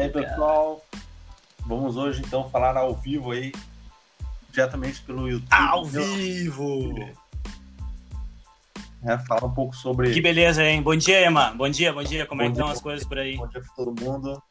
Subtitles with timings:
[0.00, 0.82] E aí, pessoal?
[1.66, 3.52] Vamos hoje então falar ao vivo aí,
[4.50, 5.46] diretamente pelo YouTube.
[5.50, 6.94] Ao vivo!
[9.04, 10.10] É, falar um pouco sobre.
[10.14, 10.80] Que beleza, hein?
[10.80, 11.50] Bom dia, Emma.
[11.50, 12.24] Bom dia, bom dia.
[12.24, 13.36] Como é que estão as coisas por aí?
[13.36, 14.42] Bom dia pra todo mundo.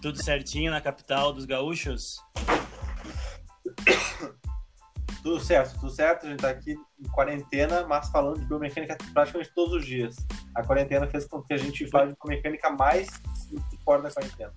[0.00, 2.22] Tudo certinho na capital dos gaúchos?
[5.20, 6.26] Tudo certo, tudo certo.
[6.26, 10.14] A gente tá aqui em quarentena, mas falando de biomecânica praticamente todos os dias.
[10.54, 13.08] A quarentena fez com que a gente fale de biomecânica mais
[13.84, 14.52] fora da quarentena.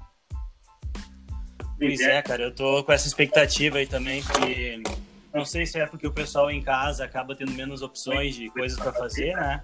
[1.78, 4.84] Pois é, cara, eu tô com essa expectativa aí também, que
[5.34, 8.78] não sei se é porque o pessoal em casa acaba tendo menos opções de coisas
[8.78, 9.64] para fazer, né?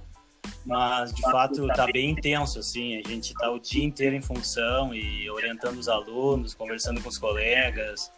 [0.65, 3.01] Mas de fato tá bem intenso, assim.
[3.05, 7.17] A gente tá o dia inteiro em função e orientando os alunos, conversando com os
[7.17, 8.11] colegas.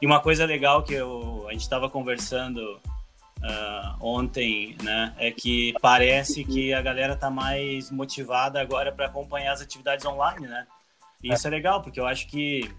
[0.00, 2.80] E uma coisa legal que eu, a gente estava conversando
[3.42, 9.52] uh, ontem, né, é que parece que a galera tá mais motivada agora para acompanhar
[9.52, 10.66] as atividades online, né?
[11.22, 12.70] E isso é legal, porque eu acho que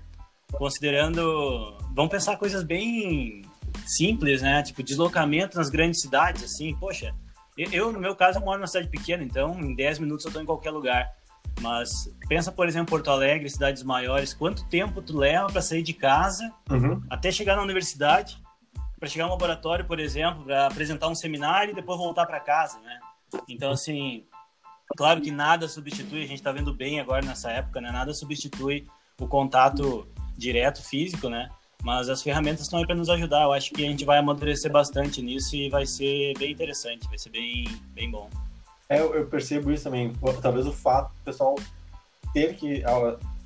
[0.53, 3.43] considerando, vamos pensar coisas bem
[3.85, 4.63] simples, né?
[4.63, 7.13] Tipo deslocamento nas grandes cidades, assim, poxa.
[7.57, 10.39] Eu, no meu caso, eu moro numa cidade pequena, então em 10 minutos eu tô
[10.39, 11.09] em qualquer lugar.
[11.59, 11.89] Mas
[12.29, 16.49] pensa, por exemplo, Porto Alegre, cidades maiores, quanto tempo tu leva para sair de casa
[16.69, 17.01] Uhum.
[17.09, 18.37] até chegar na universidade,
[18.99, 22.79] para chegar no laboratório, por exemplo, para apresentar um seminário e depois voltar para casa,
[22.79, 22.99] né?
[23.47, 24.25] Então, assim,
[24.97, 27.91] claro que nada substitui, a gente está vendo bem agora nessa época, né?
[27.91, 28.85] Nada substitui
[29.19, 31.49] o contato direto físico, né?
[31.81, 33.43] Mas as ferramentas estão aí para nos ajudar.
[33.43, 37.17] Eu acho que a gente vai amadurecer bastante nisso e vai ser bem interessante, vai
[37.17, 38.29] ser bem, bem bom.
[38.89, 40.11] É, eu, percebo isso também.
[40.41, 41.55] Talvez o fato do pessoal
[42.33, 42.83] ter que,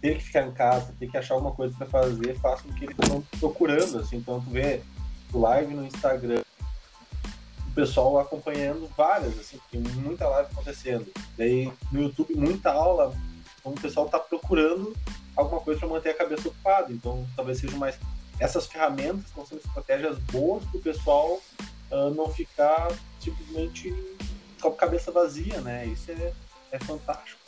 [0.01, 2.85] ter que ficar em casa, ter que achar alguma coisa para fazer, faça com que
[2.85, 3.99] eles estão procurando.
[3.99, 4.17] Assim.
[4.17, 4.81] Então, tu vê
[5.33, 6.43] live no Instagram,
[7.67, 11.11] o pessoal acompanhando várias, assim, tem muita live acontecendo.
[11.37, 13.15] Daí, no YouTube, muita aula,
[13.59, 14.95] então o pessoal está procurando
[15.35, 16.91] alguma coisa para manter a cabeça ocupada.
[16.91, 17.97] Então, talvez sejam mais.
[18.39, 21.39] Essas ferramentas estão sendo estratégias boas para o pessoal
[21.91, 23.93] ah, não ficar simplesmente
[24.59, 25.85] com a cabeça vazia, né?
[25.85, 26.33] Isso é,
[26.71, 27.39] é fantástico.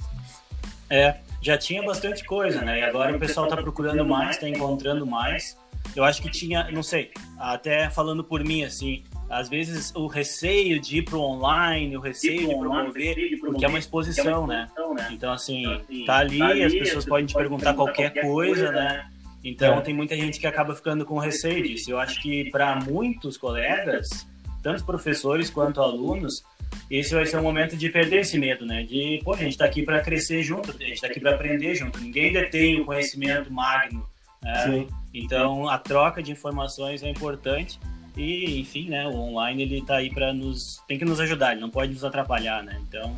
[0.88, 2.80] É, já tinha bastante coisa, né?
[2.80, 5.58] E agora o pessoal tá procurando mais, tá encontrando mais.
[5.96, 10.80] Eu acho que tinha, não sei, até falando por mim, assim, às vezes o receio
[10.80, 14.70] de ir pro online, o receio de promover, porque é uma exposição, né?
[15.12, 15.64] Então, assim,
[16.06, 19.10] tá ali, as pessoas podem te perguntar qualquer coisa, né?
[19.44, 19.82] Então, É.
[19.82, 21.92] tem muita gente que acaba ficando com receio disso.
[21.92, 24.28] Eu acho que para muitos colegas,
[24.64, 26.44] tanto professores quanto alunos,
[26.90, 28.84] esse vai ser um momento de perder esse medo, né?
[28.84, 31.76] De, pô, a gente tá aqui para crescer junto, a gente tá aqui para aprender
[31.76, 32.00] junto.
[32.00, 34.06] Ninguém detém o conhecimento magno.
[34.46, 34.88] Né?
[35.14, 37.80] Então, a troca de informações é importante.
[38.16, 41.62] E, enfim, né, o online ele tá aí para nos tem que nos ajudar, ele
[41.62, 42.82] não pode nos atrapalhar, né?
[42.88, 43.18] Então,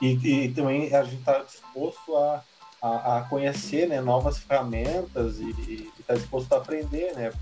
[0.00, 2.42] E, e também a gente está disposto a,
[2.80, 7.32] a, a conhecer né, novas ferramentas e está disposto a aprender, né?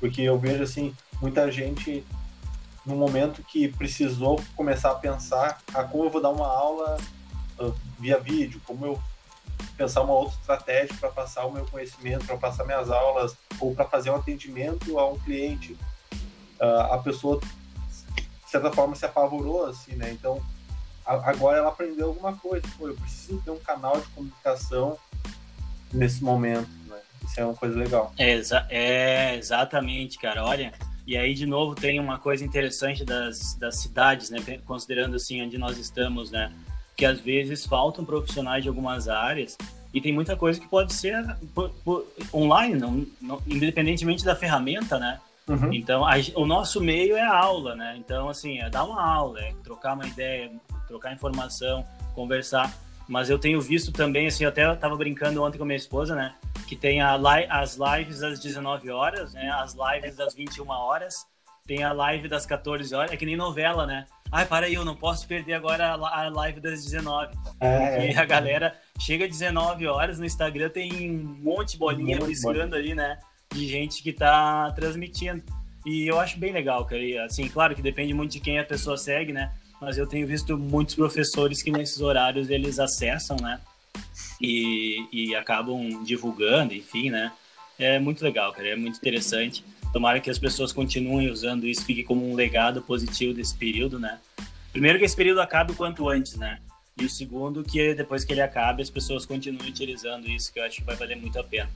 [0.00, 0.92] Porque eu vejo assim
[1.22, 2.04] muita gente
[2.84, 6.96] no momento que precisou começar a pensar a como eu vou dar uma aula
[7.60, 9.00] ah, via vídeo, como eu
[9.76, 13.84] pensar uma outra estratégia para passar o meu conhecimento, para passar minhas aulas ou para
[13.84, 15.76] fazer um atendimento a um cliente.
[16.60, 20.10] Ah, a pessoa de certa forma se apavorou assim, né?
[20.10, 20.42] Então
[21.06, 22.66] a- agora ela aprendeu alguma coisa.
[22.76, 24.98] Pô, eu preciso ter um canal de comunicação
[25.92, 26.98] nesse momento, né?
[27.24, 28.12] Isso é uma coisa legal.
[28.18, 30.44] é, exa- é exatamente, cara.
[30.44, 30.72] Olha,
[31.06, 34.38] e aí de novo tem uma coisa interessante das, das cidades, né?
[34.66, 36.52] Considerando assim onde nós estamos, né?
[36.96, 39.56] Que às vezes faltam profissionais de algumas áreas
[39.92, 41.24] e tem muita coisa que pode ser
[41.54, 45.18] por- por- online, não, não- independentemente da ferramenta, né?
[45.48, 45.72] Uhum.
[45.72, 47.96] Então, a o nosso meio é a aula, né?
[47.98, 50.50] Então, assim, é dar uma aula, é trocar uma ideia,
[50.86, 51.84] trocar informação,
[52.14, 52.72] conversar.
[53.08, 56.14] Mas eu tenho visto também, assim, eu até estava brincando ontem com a minha esposa,
[56.14, 56.34] né?
[56.68, 57.14] Que tem a
[57.50, 59.50] as lives às 19 horas, né?
[59.50, 61.26] As lives das 21 horas,
[61.70, 64.04] tem a live das 14 horas, é que nem novela, né?
[64.32, 67.32] Ai, para aí, eu não posso perder agora a li- a live das 19.
[67.60, 72.18] É, E a galera chega às 19 horas no Instagram, tem um monte de bolinha
[72.26, 73.20] piscando ali, né?
[73.54, 75.44] De gente que tá transmitindo.
[75.86, 77.00] E eu acho bem legal, cara.
[77.00, 79.52] E, assim, claro que depende muito de quem a pessoa segue, né?
[79.80, 83.60] Mas eu tenho visto muitos professores que nesses horários eles acessam, né?
[84.40, 87.30] E, e acabam divulgando, enfim, né?
[87.78, 88.68] É muito legal, cara.
[88.70, 89.64] É muito interessante.
[89.92, 94.18] Tomara que as pessoas continuem usando isso, fique como um legado positivo desse período, né?
[94.72, 96.60] Primeiro que esse período acabe o quanto antes, né?
[96.96, 100.64] E o segundo que depois que ele acabe, as pessoas continuem utilizando isso, que eu
[100.64, 101.68] acho que vai valer muito a pena.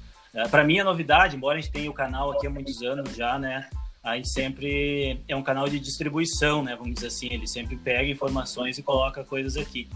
[0.51, 3.39] para mim é novidade, embora a gente tenha o canal aqui há muitos anos já,
[3.39, 3.69] né?
[4.05, 6.77] a gente sempre é um canal de distribuição, né?
[6.77, 9.89] Vamos dizer assim, ele sempre pega informações e coloca coisas aqui.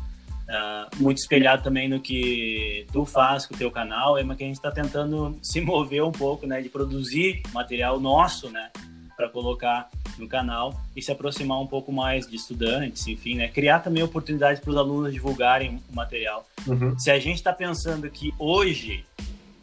[0.48, 4.46] Uh, muito espelhado também no que tu faz com o teu canal, é que a
[4.46, 6.62] gente está tentando se mover um pouco, né?
[6.62, 8.70] De produzir material nosso, né?
[9.14, 13.48] Para colocar no canal e se aproximar um pouco mais de estudantes, enfim, né?
[13.48, 16.46] Criar também oportunidades para os alunos divulgarem o material.
[16.66, 16.98] Uhum.
[16.98, 19.04] Se a gente está pensando que hoje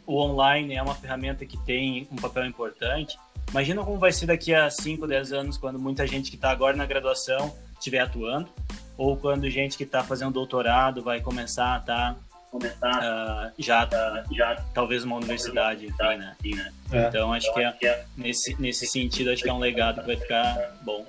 [0.06, 3.18] o online é uma ferramenta que tem um papel importante,
[3.50, 6.76] imagina como vai ser daqui a 5, 10 anos, quando muita gente que está agora
[6.76, 8.48] na graduação estiver atuando,
[8.96, 12.20] ou quando gente que está fazendo doutorado vai começar a estar tá
[12.50, 13.88] começar uh, já
[14.32, 16.36] já talvez uma universidade enfim, né?
[16.44, 16.72] né?
[16.92, 17.08] É.
[17.08, 20.76] então acho que é, nesse nesse sentido acho que é um legado que vai ficar
[20.82, 21.04] bom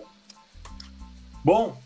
[1.44, 1.78] bom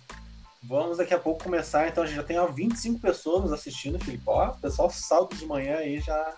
[0.63, 3.99] vamos daqui a pouco começar então a gente já tem ó, 25 pessoas nos assistindo
[3.99, 6.35] Felipe ó, o pessoal salto de manhã aí já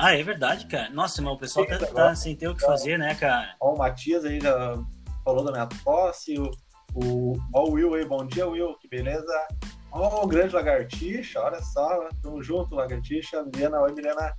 [0.00, 0.88] ah, é verdade, cara.
[0.90, 3.56] Nossa, mas o pessoal tá, tá, sem ter o que fazer, né, cara?
[3.58, 4.78] Ó, o Matias aí já
[5.24, 6.52] falou da minha tosse, o,
[6.94, 9.46] o, ó, o Will aí, bom dia, Will, que beleza.
[9.92, 13.44] Ó, o grande lagartixa, olha só, tamo junto, lagartixa.
[13.44, 14.34] Milena, oi, Milena.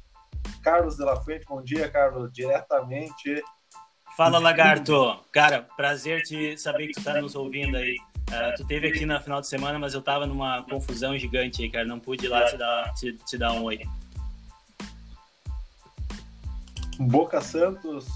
[0.61, 3.41] Carlos de la Fuente, bom dia, Carlos, diretamente.
[4.17, 5.17] Fala, lagarto.
[5.31, 7.95] Cara, prazer te saber que tu tá nos ouvindo aí.
[8.29, 11.69] Uh, tu teve aqui na final de semana, mas eu tava numa confusão gigante aí,
[11.69, 11.85] cara.
[11.85, 13.79] Não pude ir lá te dar, te, te dar um oi.
[16.99, 18.07] Boca Santos.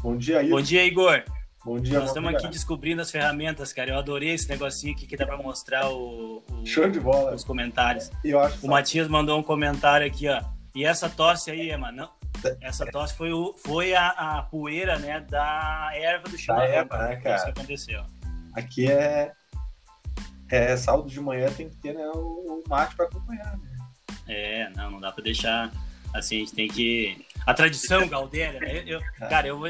[0.00, 0.58] Bom dia, Igor.
[0.58, 1.24] Bom dia, Igor.
[1.68, 3.90] Bom dia, Nós estamos aqui descobrindo as ferramentas, cara.
[3.90, 7.34] Eu adorei esse negocinho aqui que dá para mostrar o, o, Show de bola.
[7.34, 8.10] os comentários.
[8.24, 10.42] Eu acho o Matias mandou um comentário aqui, ó.
[10.74, 12.10] E essa tosse aí, Ema, não,
[12.62, 16.66] essa tosse foi, o, foi a, a poeira, né, da erva do chimarrão.
[16.66, 17.36] Da erva, né, cara?
[17.36, 18.02] Isso que aconteceu.
[18.54, 19.32] Aqui é,
[20.50, 23.76] é saldo de manhã, tem que ter né, o, o mate para acompanhar, né?
[24.26, 25.70] É, não, não dá para deixar
[26.12, 27.24] Assim, a gente tem que.
[27.46, 28.82] A tradição Galdéria, né?
[28.86, 29.66] Eu, cara, eu no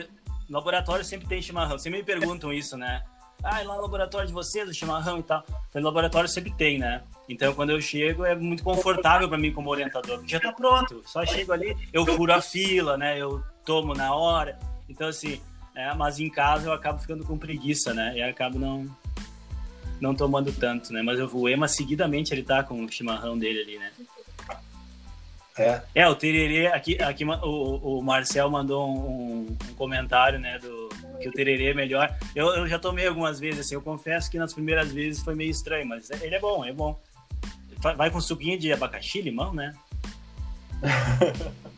[0.50, 1.78] laboratório sempre tem chimarrão.
[1.78, 3.02] Sempre me perguntam isso, né?
[3.42, 5.44] Ah, lá no laboratório de vocês, o chimarrão e tal.
[5.74, 7.02] No laboratório sempre tem, né?
[7.28, 11.02] Então, quando eu chego, é muito confortável para mim como orientador, já tá pronto.
[11.06, 13.20] Só chego ali, eu furo a fila, né?
[13.20, 14.58] Eu tomo na hora.
[14.88, 15.40] Então, assim,
[15.74, 18.16] é, mas em casa eu acabo ficando com preguiça, né?
[18.16, 18.86] E acabo não
[20.00, 21.02] não tomando tanto, né?
[21.02, 23.92] Mas eu vou Ema seguidamente ele tá com o chimarrão dele ali, né?
[25.58, 25.82] É.
[25.94, 30.88] é, o Tererê, aqui, aqui o, o Marcel mandou um, um, comentário, né, do
[31.20, 32.16] que o Tererê é melhor.
[32.34, 35.50] Eu, eu já tomei algumas vezes, assim, eu confesso que nas primeiras vezes foi meio
[35.50, 36.98] estranho, mas ele é bom, é bom.
[37.96, 39.74] Vai com suquinho de abacaxi, limão, né?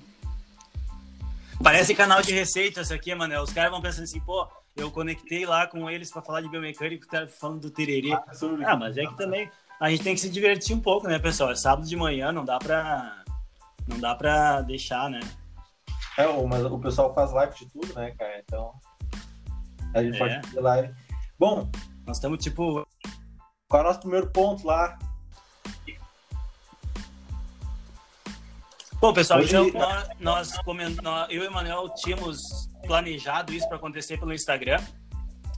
[1.63, 3.43] Parece canal de receitas aqui, mano.
[3.43, 7.07] Os caras vão pensando assim, pô, eu conectei lá com eles para falar de biomecânica,
[7.07, 8.13] tá falando do tererê.
[8.13, 8.25] Ah,
[8.67, 11.51] ah, mas é que também a gente tem que se divertir um pouco, né, pessoal?
[11.51, 13.20] É sábado de manhã, não dá pra
[13.91, 15.21] não dá pra deixar, né?
[16.17, 18.39] É, mas o pessoal faz live de tudo, né, cara?
[18.41, 18.73] Então.
[19.95, 20.19] A gente é.
[20.19, 20.95] pode fazer live.
[21.39, 21.71] Bom.
[22.07, 22.87] Nós estamos tipo.
[23.69, 24.99] Qual é o nosso primeiro ponto lá?
[29.01, 29.71] Bom, pessoal, então
[30.21, 30.59] nós,
[31.01, 34.79] nós, eu e o Manuel tínhamos planejado isso para acontecer pelo Instagram.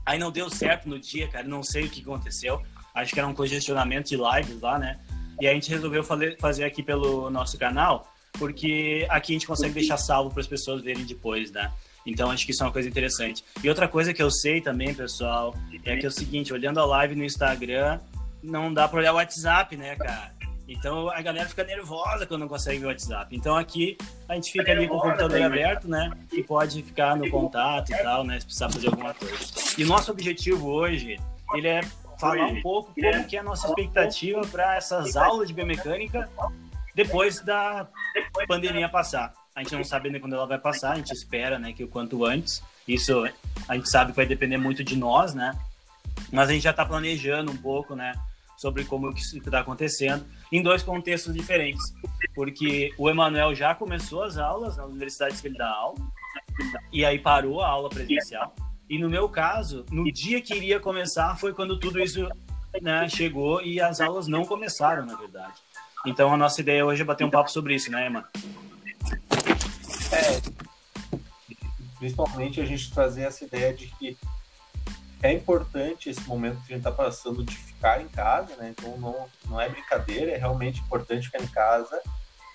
[0.05, 1.45] Aí não deu certo no dia, cara.
[1.45, 2.61] Não sei o que aconteceu.
[2.93, 4.97] Acho que era um congestionamento de lives lá, né?
[5.41, 6.03] E a gente resolveu
[6.39, 10.81] fazer aqui pelo nosso canal porque aqui a gente consegue deixar salvo para as pessoas
[10.81, 11.71] verem depois, né?
[12.05, 13.43] Então acho que isso é uma coisa interessante.
[13.63, 16.85] E outra coisa que eu sei também, pessoal, é que é o seguinte, olhando a
[16.85, 17.99] live no Instagram,
[18.41, 20.33] não dá para olhar o WhatsApp, né, cara?
[20.67, 23.35] Então a galera fica nervosa quando não consegue ver o WhatsApp.
[23.35, 23.97] Então aqui
[24.27, 26.11] a gente fica ali com o computador aberto, né?
[26.31, 28.39] E pode ficar no contato e tal, né?
[28.39, 29.37] Se precisar fazer alguma coisa.
[29.77, 31.19] E nosso objetivo hoje,
[31.53, 31.81] ele é
[32.19, 36.29] falar um pouco como que é a nossa expectativa para essas aulas de biomecânica
[36.95, 37.87] depois da
[38.47, 39.33] pandemia passar.
[39.55, 41.87] A gente não sabe nem quando ela vai passar, a gente espera, né, que o
[41.87, 42.63] quanto antes.
[42.87, 43.23] Isso
[43.67, 45.57] a gente sabe que vai depender muito de nós, né?
[46.31, 48.13] Mas a gente já está planejando um pouco, né,
[48.57, 51.93] sobre como isso está acontecendo em dois contextos diferentes,
[52.33, 55.97] porque o Emanuel já começou as aulas nas universidades que ele dá aula
[56.91, 58.53] e aí parou a aula presencial.
[58.89, 62.27] E no meu caso, no dia que iria começar foi quando tudo isso
[62.81, 65.53] né, chegou e as aulas não começaram, na verdade.
[66.05, 68.27] Então a nossa ideia hoje é bater um papo sobre isso, né, Emma?
[70.11, 70.41] É,
[71.97, 74.17] principalmente a gente trazer essa ideia de que
[75.21, 78.73] é importante esse momento que a gente está passando de ficar em casa, né?
[78.77, 82.01] Então não, não é brincadeira, é realmente importante ficar em casa,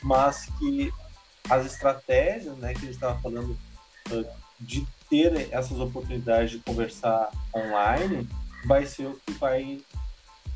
[0.03, 0.93] mas que
[1.49, 3.57] as estratégias, né, que a gente estava falando
[4.61, 8.29] de ter essas oportunidades de conversar online,
[8.67, 9.81] vai ser o que vai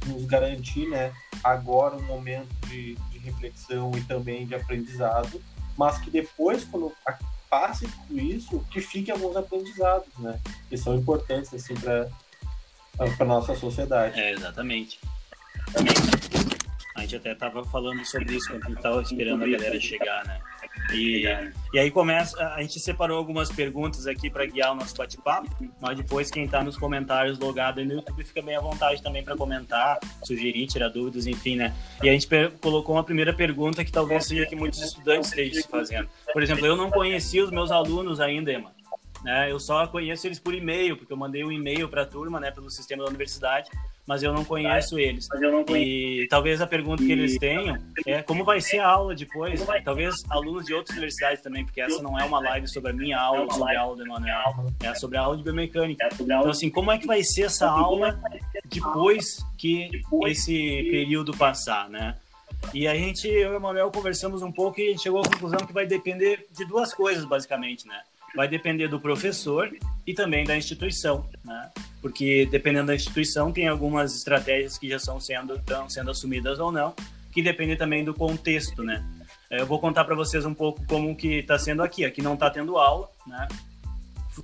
[0.06, 5.40] nos garantir, né, agora um momento de, de reflexão e também de aprendizado,
[5.76, 6.92] mas que depois, quando
[7.52, 10.40] passe tudo isso, que fique alguns aprendizados, né?
[10.71, 12.09] Que são importantes, assim, para
[12.97, 14.18] a nossa sociedade.
[14.18, 14.99] É, exatamente.
[15.68, 16.62] exatamente.
[16.97, 20.25] A gente até estava falando sobre isso quando a gente estava esperando a galera chegar,
[20.26, 20.40] né?
[20.93, 21.25] E,
[21.73, 25.49] e aí começa, a gente separou algumas perguntas aqui para guiar o nosso bate-papo,
[25.81, 29.23] mas depois quem está nos comentários logado aí no YouTube fica bem à vontade também
[29.23, 31.75] para comentar, sugerir, tirar dúvidas, enfim, né?
[32.02, 32.29] E a gente
[32.61, 36.09] colocou uma primeira pergunta que talvez seja que muitos estudantes estejam se fazendo.
[36.33, 38.73] Por exemplo, eu não conhecia os meus alunos ainda, Emma.
[39.23, 39.50] Né?
[39.50, 42.50] Eu só conheço eles por e-mail, porque eu mandei um e-mail para a turma, né,
[42.50, 43.71] pelo sistema da universidade,
[44.06, 45.28] mas eu não conheço eles.
[45.32, 45.76] Não conheço.
[45.76, 49.64] E talvez a pergunta que eles tenham é como vai ser a aula depois.
[49.85, 53.18] Talvez alunos de outras universidades também, porque essa não é uma live sobre a minha
[53.18, 56.09] aula, sobre a aula do Emanuel, é sobre a aula de biomecânica.
[56.21, 58.21] Então, assim, como é que vai ser essa aula
[58.64, 59.90] depois que
[60.26, 62.16] esse período passar, né?
[62.73, 65.25] E a gente, eu e o Emanuel conversamos um pouco e a gente chegou à
[65.25, 68.00] conclusão que vai depender de duas coisas, basicamente, né?
[68.35, 69.71] Vai depender do professor
[70.07, 71.71] e também da instituição, né?
[72.01, 76.73] Porque dependendo da instituição, tem algumas estratégias que já estão sendo, estão sendo assumidas ou
[76.73, 76.95] não,
[77.33, 79.05] que depende também do contexto, né?
[79.51, 82.05] É, eu vou contar para vocês um pouco como que está sendo aqui.
[82.05, 83.47] Aqui não está tendo aula, né?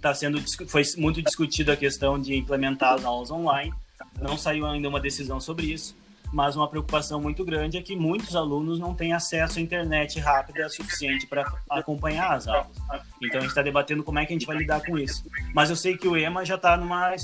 [0.02, 3.72] Tá sendo, foi muito discutida a questão de implementar as aulas online.
[4.20, 5.96] Não saiu ainda uma decisão sobre isso
[6.32, 10.68] mas uma preocupação muito grande é que muitos alunos não têm acesso à internet rápida
[10.68, 12.76] suficiente para acompanhar as aulas.
[13.22, 15.24] Então a gente está debatendo como é que a gente vai lidar com isso.
[15.54, 17.14] Mas eu sei que o EMA já está numa,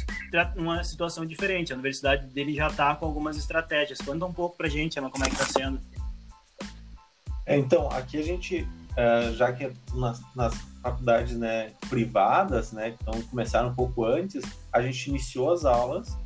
[0.57, 3.99] numa situação diferente, a universidade dele já está com algumas estratégias.
[4.01, 5.81] Conta um pouco para a gente, Emma, como é que está sendo.
[7.47, 13.21] É, então, aqui a gente, é, já que nas, nas faculdades né, privadas, né, então
[13.23, 14.43] começaram um pouco antes,
[14.73, 16.17] a gente iniciou as aulas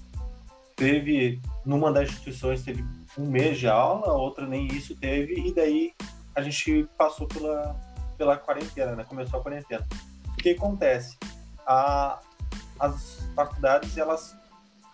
[0.79, 2.85] teve, numa das instituições, teve
[3.19, 5.93] um mês de aula, outra nem isso teve, e daí
[6.35, 7.77] a gente passou pela,
[8.17, 9.05] pela quarentena, né?
[9.05, 9.85] Começou a quarentena.
[10.29, 11.19] O que acontece?
[11.67, 12.21] A,
[12.79, 14.37] as faculdades, elas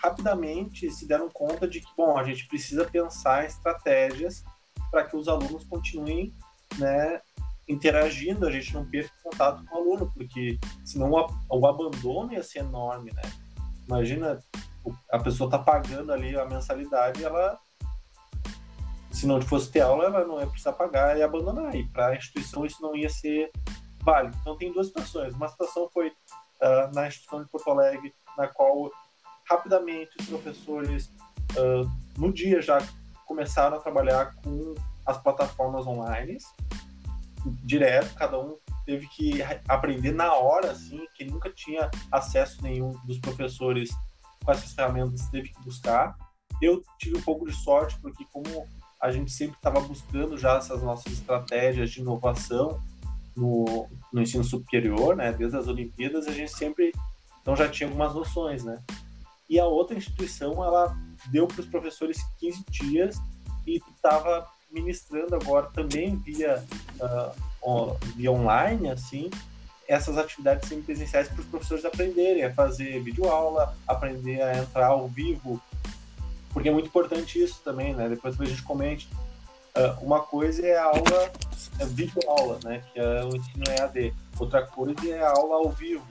[0.02, 4.42] rapidamente se deram conta de que, bom, a gente precisa pensar estratégias
[4.90, 6.34] para que os alunos continuem,
[6.78, 7.20] né,
[7.68, 12.60] interagindo, a gente não perca contato com o aluno, porque senão o abandono ia ser
[12.60, 13.22] enorme, né?
[13.86, 14.38] Imagina
[15.10, 17.58] a pessoa está pagando ali a mensalidade ela
[19.10, 21.74] se não fosse ter aula ela não ia precisar pagar e abandonar.
[21.74, 23.50] E para a instituição isso não ia ser
[24.02, 24.36] válido.
[24.40, 25.34] Então tem duas situações.
[25.34, 28.90] Uma situação foi uh, na instituição de Porto Alegre na qual
[29.48, 31.06] rapidamente os professores
[31.52, 31.88] uh,
[32.18, 32.78] no dia já
[33.26, 34.74] começaram a trabalhar com
[35.06, 36.38] as plataformas online
[37.62, 43.18] direto cada um teve que aprender na hora assim que nunca tinha acesso nenhum dos
[43.18, 43.90] professores
[44.44, 46.16] com essas ferramentas teve que buscar.
[46.60, 48.66] Eu tive um pouco de sorte, porque como
[49.00, 52.80] a gente sempre estava buscando já essas nossas estratégias de inovação
[53.36, 55.32] no, no ensino superior, né?
[55.32, 56.92] Desde as Olimpíadas, a gente sempre
[57.42, 58.82] então já tinha algumas noções, né?
[59.48, 60.96] E a outra instituição, ela
[61.30, 63.16] deu para os professores 15 dias
[63.66, 66.64] e estava ministrando agora também via,
[67.00, 69.30] uh, via online, assim,
[69.86, 75.60] essas atividades semipresenciais para os professores aprenderem a fazer videoaula, aprender a entrar ao vivo,
[76.54, 78.08] porque é muito importante isso também, né?
[78.08, 79.08] Depois a gente comente.
[79.76, 81.32] Uh, uma coisa é a aula,
[81.80, 82.82] é videoaula, né?
[82.92, 84.14] Que é o ensino EAD.
[84.38, 86.06] Outra coisa é a aula ao vivo,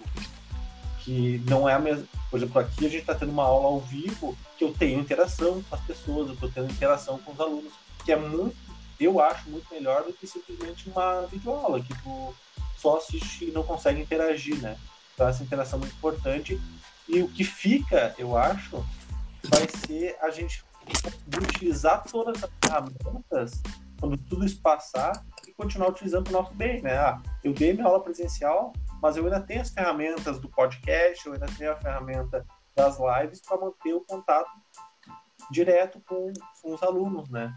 [0.99, 2.05] que não é a mesma.
[2.29, 5.63] Por exemplo, aqui a gente está tendo uma aula ao vivo que eu tenho interação
[5.63, 7.71] com as pessoas, eu estou tendo interação com os alunos,
[8.03, 8.55] que é muito,
[8.99, 12.35] eu acho muito melhor do que simplesmente uma videoaula, que tu
[12.83, 14.77] só assiste e não consegue interagir, né?
[15.13, 16.59] Então essa interação é muito importante.
[17.07, 18.85] E o que fica, eu acho,
[19.45, 20.63] vai ser a gente
[21.41, 23.61] utilizar todas as ferramentas
[23.99, 26.97] quando tudo isso passar e continuar utilizando o nosso bem, né?
[26.97, 31.33] Ah, eu dei minha aula presencial, mas eu ainda tenho as ferramentas do podcast, eu
[31.33, 34.51] ainda tenho a ferramenta das lives para manter o contato
[35.49, 37.53] direto com, com os alunos, né?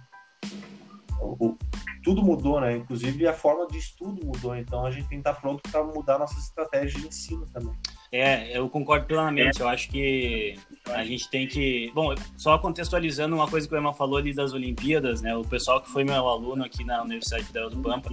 [1.20, 1.56] O,
[2.02, 2.76] tudo mudou, né?
[2.76, 6.18] Inclusive a forma de estudo mudou, então a gente tem que estar pronto para mudar
[6.18, 7.74] nossas estratégias de ensino também.
[8.12, 9.60] É, eu concordo plenamente.
[9.60, 10.56] Eu acho que
[10.86, 11.90] a gente tem que.
[11.94, 15.36] Bom, só contextualizando uma coisa que o Emma falou ali das Olimpíadas, né?
[15.36, 18.10] O pessoal que foi meu aluno aqui na Universidade Federal do Pampa,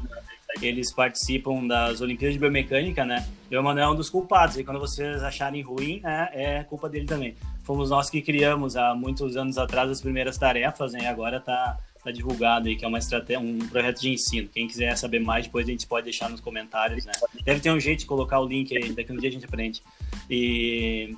[0.62, 3.28] eles participam das Olimpíadas de Biomecânica, né?
[3.50, 4.58] E o Emanuel é um dos culpados.
[4.58, 7.36] E quando vocês acharem ruim, né, é culpa dele também.
[7.64, 11.04] Fomos nós que criamos há muitos anos atrás as primeiras tarefas, né?
[11.04, 14.50] E agora tá está divulgado aí, que é uma estratégia, um projeto de ensino.
[14.50, 17.14] Quem quiser saber mais, depois a gente pode deixar nos comentários, né?
[17.46, 19.82] Deve ter um jeito de colocar o link aí, daqui um dia a gente aprende.
[20.30, 21.16] E,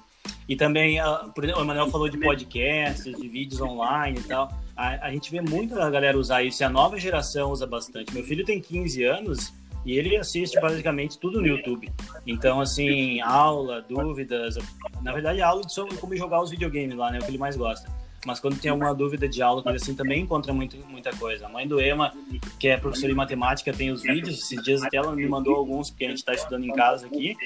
[0.47, 0.99] e também,
[1.33, 4.51] por exemplo, o Emanuel falou de podcasts, de vídeos online e tal.
[4.75, 8.13] A, a gente vê muito a galera usar isso e a nova geração usa bastante.
[8.13, 9.53] Meu filho tem 15 anos
[9.85, 11.91] E ele assiste basicamente tudo no YouTube.
[12.25, 14.57] Então, assim, aula, dúvidas.
[15.03, 17.19] Na verdade, aula sobre como jogar os videogames lá, né?
[17.19, 17.87] O que ele mais gosta.
[18.25, 21.45] Mas quando tem alguma dúvida de aula, coisa assim, também encontra muito, muita coisa.
[21.45, 22.11] A mãe do Ema,
[22.59, 24.39] que é professora de matemática, tem os vídeos.
[24.39, 27.37] Esses dias até ela me mandou alguns, porque a gente está estudando em casa aqui.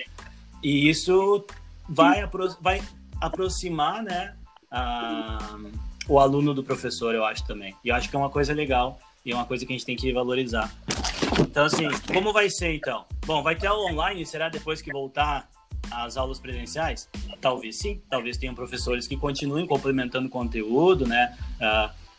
[0.63, 1.45] E isso
[1.87, 2.81] vai, apro vai
[3.19, 4.35] aproximar, né?
[4.71, 5.57] A,
[6.07, 7.75] o aluno do professor, eu acho também.
[7.83, 9.85] E eu acho que é uma coisa legal e é uma coisa que a gente
[9.85, 10.73] tem que valorizar.
[11.39, 13.05] Então, assim, como vai ser então?
[13.25, 15.49] Bom, vai ter aula online, será depois que voltar
[15.91, 17.09] às aulas presenciais?
[17.41, 21.37] Talvez sim, talvez tenham professores que continuem complementando o conteúdo, né?
[21.59, 22.09] Uh,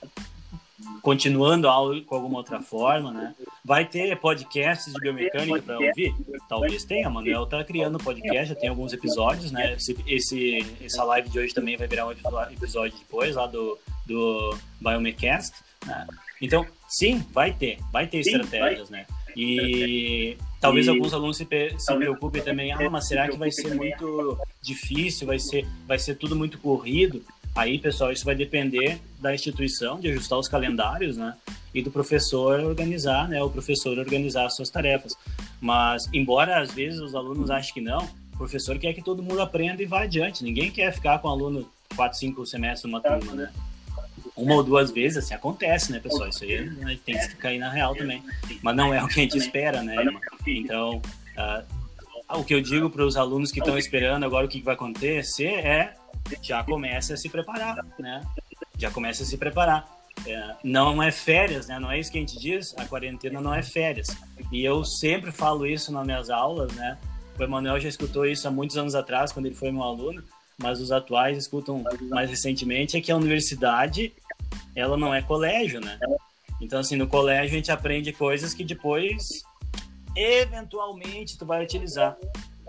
[1.02, 3.34] continuando a aula com alguma outra forma, né?
[3.64, 6.14] Vai ter podcasts de biomecânica para ouvir?
[6.48, 9.74] Talvez tenha, Manuel tá criando podcast, já tem alguns episódios, né?
[9.74, 14.56] Esse, esse, essa live de hoje também vai virar um episódio depois lá do, do
[14.80, 15.54] Biomecast,
[15.86, 16.06] né?
[16.40, 19.06] Então, sim, vai ter, vai ter estratégias, né?
[19.36, 20.90] E talvez e...
[20.90, 21.46] alguns alunos se,
[21.78, 26.16] se preocupem também, ah, mas será que vai ser muito difícil, vai ser, vai ser
[26.16, 27.24] tudo muito corrido?
[27.54, 31.36] Aí, pessoal, isso vai depender da instituição de ajustar os calendários, né?
[31.74, 33.42] E do professor organizar, né?
[33.42, 35.16] O professor organizar as suas tarefas.
[35.60, 39.40] Mas, embora às vezes os alunos achem que não, o professor quer que todo mundo
[39.40, 40.44] aprenda e vá adiante.
[40.44, 43.52] Ninguém quer ficar com o aluno quatro, cinco semestres numa turma, né?
[44.40, 46.28] Uma ou duas vezes, assim, acontece, né, pessoal?
[46.28, 48.22] Isso aí né, tem que cair na real também.
[48.62, 49.96] Mas não é o que a gente espera, né?
[50.46, 51.00] Então,
[51.36, 54.74] uh, o que eu digo para os alunos que estão esperando agora o que vai
[54.74, 55.94] acontecer é
[56.42, 58.22] já começa a se preparar, né?
[58.78, 60.00] Já começa a se preparar.
[60.26, 61.78] É, não é férias, né?
[61.78, 62.74] Não é isso que a gente diz.
[62.78, 64.08] A quarentena não é férias.
[64.52, 66.98] E eu sempre falo isso nas minhas aulas, né?
[67.38, 70.22] O Emanuel já escutou isso há muitos anos atrás, quando ele foi meu aluno,
[70.58, 74.12] mas os atuais escutam mais recentemente, é que a universidade,
[74.80, 75.98] ela não é colégio, né?
[76.60, 79.42] Então, assim, no colégio a gente aprende coisas que depois,
[80.16, 82.16] eventualmente, tu vai utilizar.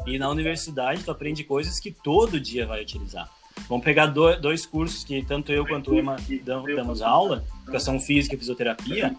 [0.05, 3.29] E na universidade tu aprende coisas que todo dia vai utilizar.
[3.67, 8.37] Vamos pegar dois cursos que tanto eu quanto o Ema damos aula, educação física e
[8.37, 9.15] fisioterapia.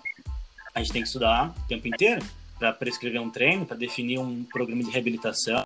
[0.74, 2.24] A gente tem que estudar o tempo inteiro
[2.58, 5.62] para prescrever um treino, para definir um programa de reabilitação.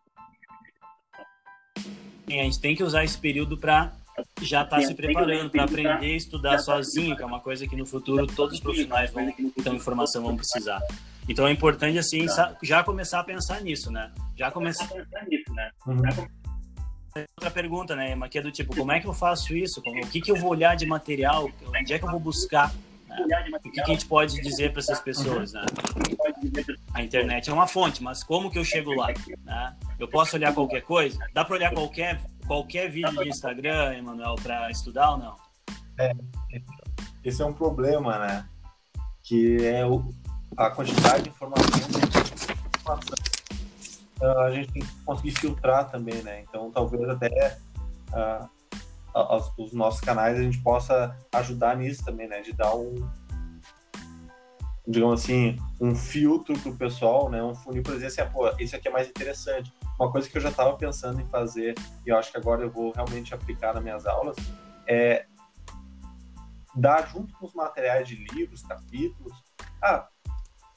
[2.29, 3.93] E a gente tem que usar esse período para
[4.41, 7.77] já estar tá se preparando para aprender a estudar sozinho, que é uma coisa que
[7.77, 10.81] no futuro todos os profissionais vão então informação vão precisar.
[11.29, 12.27] Então é importante assim
[12.63, 14.13] já começar a pensar nisso, né?
[14.37, 15.71] Já começar a pensar nisso, né?
[15.87, 16.03] Uhum
[17.37, 19.81] outra pergunta, né, Emma, que é do tipo, como é que eu faço isso?
[19.81, 21.51] O que, que eu vou olhar de material?
[21.67, 22.73] Onde é que eu vou buscar?
[23.09, 23.17] Né?
[23.55, 25.53] O que, que, a gente pode dizer para essas pessoas?
[25.53, 25.65] Né?
[26.93, 29.09] A internet é uma fonte, mas como que eu chego lá?
[29.45, 29.77] Né?
[29.99, 31.19] Eu posso olhar qualquer coisa?
[31.33, 35.37] Dá para olhar qualquer, qualquer vídeo de Instagram, Emanuel, para estudar ou não?
[35.99, 36.13] É,
[37.25, 38.49] esse é um problema, né?
[39.23, 40.05] Que é o,
[40.57, 41.67] a quantidade de informação,
[42.79, 43.37] informação
[44.21, 46.43] uh, a gente tem que conseguir filtrar também, né?
[46.43, 47.59] Então, talvez até
[48.13, 48.49] uh,
[49.35, 52.41] os, os nossos canais a gente possa ajudar nisso também, né?
[52.41, 52.95] De dar um,
[54.87, 57.43] digamos assim, um filtro para o pessoal, né?
[57.43, 59.73] Um funil para dizer assim, ah, pô, isso aqui é mais interessante.
[59.99, 62.71] Uma coisa que eu já estava pensando em fazer e eu acho que agora eu
[62.71, 64.37] vou realmente aplicar nas minhas aulas
[64.87, 65.27] é
[66.75, 69.33] dar junto com os materiais de livros, capítulos,
[69.83, 70.07] ah,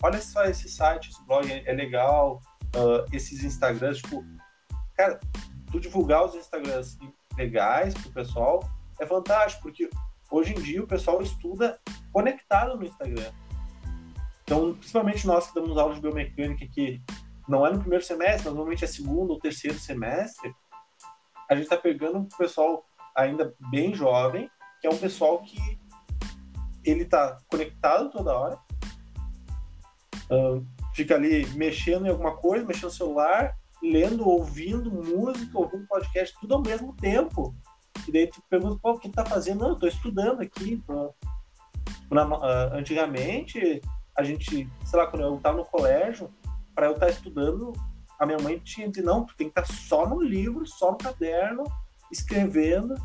[0.01, 2.41] olha só esse site, esse blog é, legal,
[2.75, 4.23] uh, esses Instagrams, tipo,
[4.95, 5.19] cara,
[5.69, 6.97] tu divulgar os Instagrams
[7.37, 8.63] legais pro pessoal
[8.99, 9.89] é fantástico, porque
[10.31, 11.79] hoje em dia o pessoal estuda
[12.11, 13.31] conectado no Instagram.
[14.43, 17.01] Então, principalmente nós que damos aula de biomecânica, que
[17.49, 20.53] não é no primeiro semestre, mas normalmente é segundo ou terceiro semestre,
[21.49, 22.85] a gente está pegando um pessoal
[23.15, 25.57] ainda bem jovem, que é um pessoal que
[26.85, 28.59] ele está conectado toda hora,
[30.93, 36.53] fica ali mexendo em alguma coisa, mexendo no celular, lendo, ouvindo música, ouvindo podcast, tudo
[36.53, 37.55] ao mesmo tempo.
[38.07, 39.61] E daí tu pergunta, pô, o que tá fazendo?
[39.61, 40.81] Não, eu tô estudando aqui.
[42.11, 43.81] Na, uh, antigamente,
[44.15, 46.29] a gente, sei lá, quando eu tava no colégio,
[46.79, 47.73] para eu estar tá estudando,
[48.17, 50.93] a minha mãe tinha de não, tu tem que estar tá só no livro, só
[50.93, 51.65] no caderno,
[52.09, 52.95] escrevendo.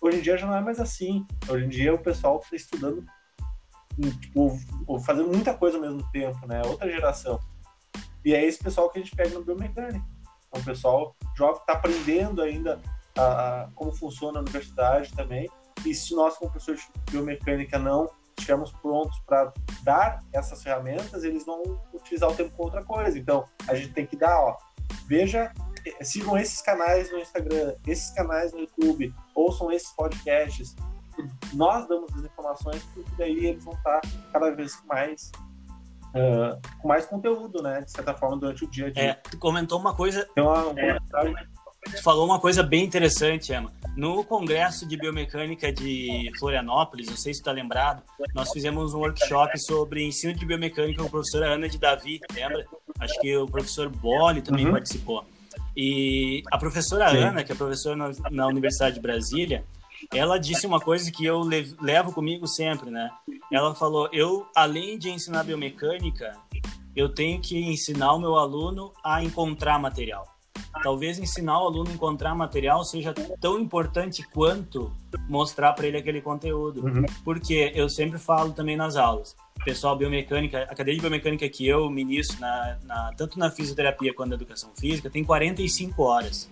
[0.00, 1.24] Hoje em dia já não é mais assim.
[1.48, 3.06] Hoje em dia o pessoal está estudando
[4.20, 4.58] tipo,
[5.06, 6.60] fazendo muita coisa ao mesmo tempo, né?
[6.66, 7.38] Outra geração.
[8.24, 10.04] E é esse pessoal que a gente pega no biomecânica.
[10.52, 12.80] É um pessoal jovem está aprendendo ainda
[13.16, 15.48] a, a, como funciona a universidade também.
[15.86, 21.44] E se nós, como professores de biomecânica, não estivermos prontos para dar essas ferramentas, eles
[21.44, 23.18] vão utilizar o tempo com outra coisa.
[23.18, 24.56] Então, a gente tem que dar, ó,
[25.06, 25.52] veja,
[25.86, 30.74] eh, sigam esses canais no Instagram, esses canais no YouTube, ouçam esses podcasts,
[31.52, 34.00] nós damos as informações, porque daí eles vão estar
[34.32, 35.30] cada vez mais
[36.10, 37.82] uh, com mais conteúdo, né?
[37.82, 39.02] De certa forma, durante o dia a dia.
[39.02, 40.28] É, tu comentou uma coisa.
[40.34, 40.98] Tem uma, um é,
[41.84, 43.72] Tu falou uma coisa bem interessante, Emma.
[43.96, 48.02] No Congresso de Biomecânica de Florianópolis, não sei se está lembrado,
[48.34, 52.66] nós fizemos um workshop sobre ensino de biomecânica com a professora Ana de Davi, lembra?
[52.98, 54.72] Acho que o professor Boli também uhum.
[54.72, 55.24] participou.
[55.76, 57.18] E a professora Sim.
[57.18, 59.64] Ana, que é professora na, na Universidade de Brasília,
[60.12, 61.40] ela disse uma coisa que eu
[61.80, 63.10] levo comigo sempre, né?
[63.52, 66.36] Ela falou: eu, além de ensinar biomecânica,
[66.94, 70.26] eu tenho que ensinar o meu aluno a encontrar material.
[70.82, 74.92] Talvez ensinar o aluno a encontrar material seja tão importante quanto
[75.28, 76.84] mostrar para ele aquele conteúdo.
[76.84, 77.04] Uhum.
[77.24, 81.90] Porque eu sempre falo também nas aulas, pessoal biomecânica, a cadeia de biomecânica que eu
[81.90, 86.50] ministro, na, na, tanto na fisioterapia quanto na educação física, tem 45 horas.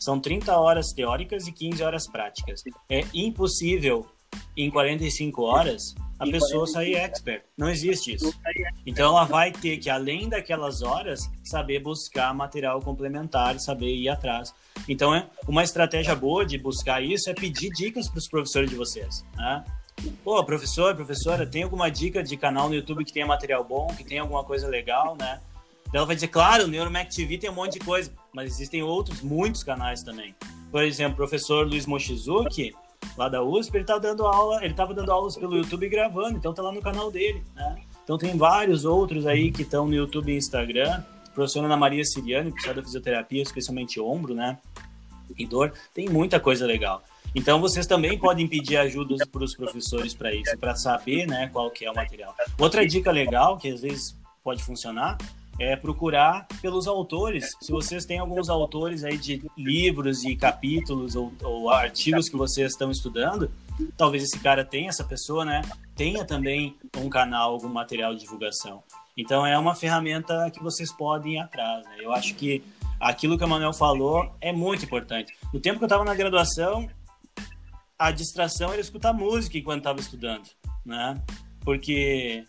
[0.00, 2.62] São 30 horas teóricas e 15 horas práticas.
[2.88, 4.06] É impossível,
[4.56, 7.42] em 45 horas, a pessoa sair expert.
[7.56, 8.32] Não existe isso.
[8.84, 14.52] Então ela vai ter que, além daquelas horas, saber buscar material complementar, saber ir atrás.
[14.88, 18.76] Então, é uma estratégia boa de buscar isso é pedir dicas para os professores de
[18.76, 19.24] vocês.
[19.36, 19.64] Né?
[20.22, 24.04] Pô, professor, professora, tem alguma dica de canal no YouTube que tenha material bom, que
[24.04, 25.40] tenha alguma coisa legal, né?
[25.92, 29.22] Ela vai dizer, claro, o Neuromac TV tem um monte de coisa, mas existem outros,
[29.22, 30.34] muitos canais também.
[30.70, 32.72] Por exemplo, o professor Luiz Mochizuki,
[33.16, 36.52] lá da USP, ele tá dando aula, ele tava dando aulas pelo YouTube gravando, então
[36.52, 37.76] tá lá no canal dele, né?
[38.04, 41.02] Então tem vários outros aí que estão no YouTube e Instagram.
[41.34, 44.58] Professora Ana Maria Siriani, professora da fisioterapia, especialmente ombro, né?
[45.38, 47.02] E dor, tem muita coisa legal.
[47.34, 51.70] Então vocês também podem pedir ajuda para os professores para isso, para saber, né, qual
[51.70, 52.34] que é o material.
[52.58, 55.16] Outra dica legal que às vezes pode funcionar
[55.58, 57.56] é procurar pelos autores.
[57.60, 62.72] Se vocês têm alguns autores aí de livros e capítulos ou, ou artigos que vocês
[62.72, 63.50] estão estudando,
[63.96, 65.62] talvez esse cara tenha, essa pessoa, né,
[65.94, 68.82] tenha também um canal, algum material de divulgação.
[69.16, 71.84] Então é uma ferramenta que vocês podem ir atrás.
[71.84, 71.96] Né?
[72.00, 72.62] Eu acho que
[72.98, 75.36] aquilo que o Manuel falou é muito importante.
[75.52, 76.88] No tempo que eu estava na graduação,
[77.98, 80.48] a distração era escutar música enquanto estava estudando,
[80.86, 81.20] né?
[81.62, 82.44] Porque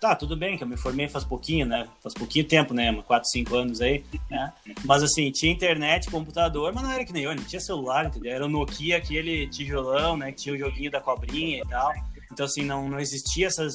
[0.00, 1.88] Tá, tudo bem que eu me formei faz pouquinho, né?
[2.02, 2.92] Faz pouquinho tempo, né?
[3.02, 4.52] 4, 5 anos aí, né?
[4.84, 8.34] Mas assim, tinha internet, computador, mas não era que nem eu, não tinha celular, entendeu?
[8.34, 10.32] Era o Nokia, aquele tijolão, né?
[10.32, 11.92] Que tinha o joguinho da cobrinha e tal.
[12.30, 13.74] Então, assim, não, não existia essas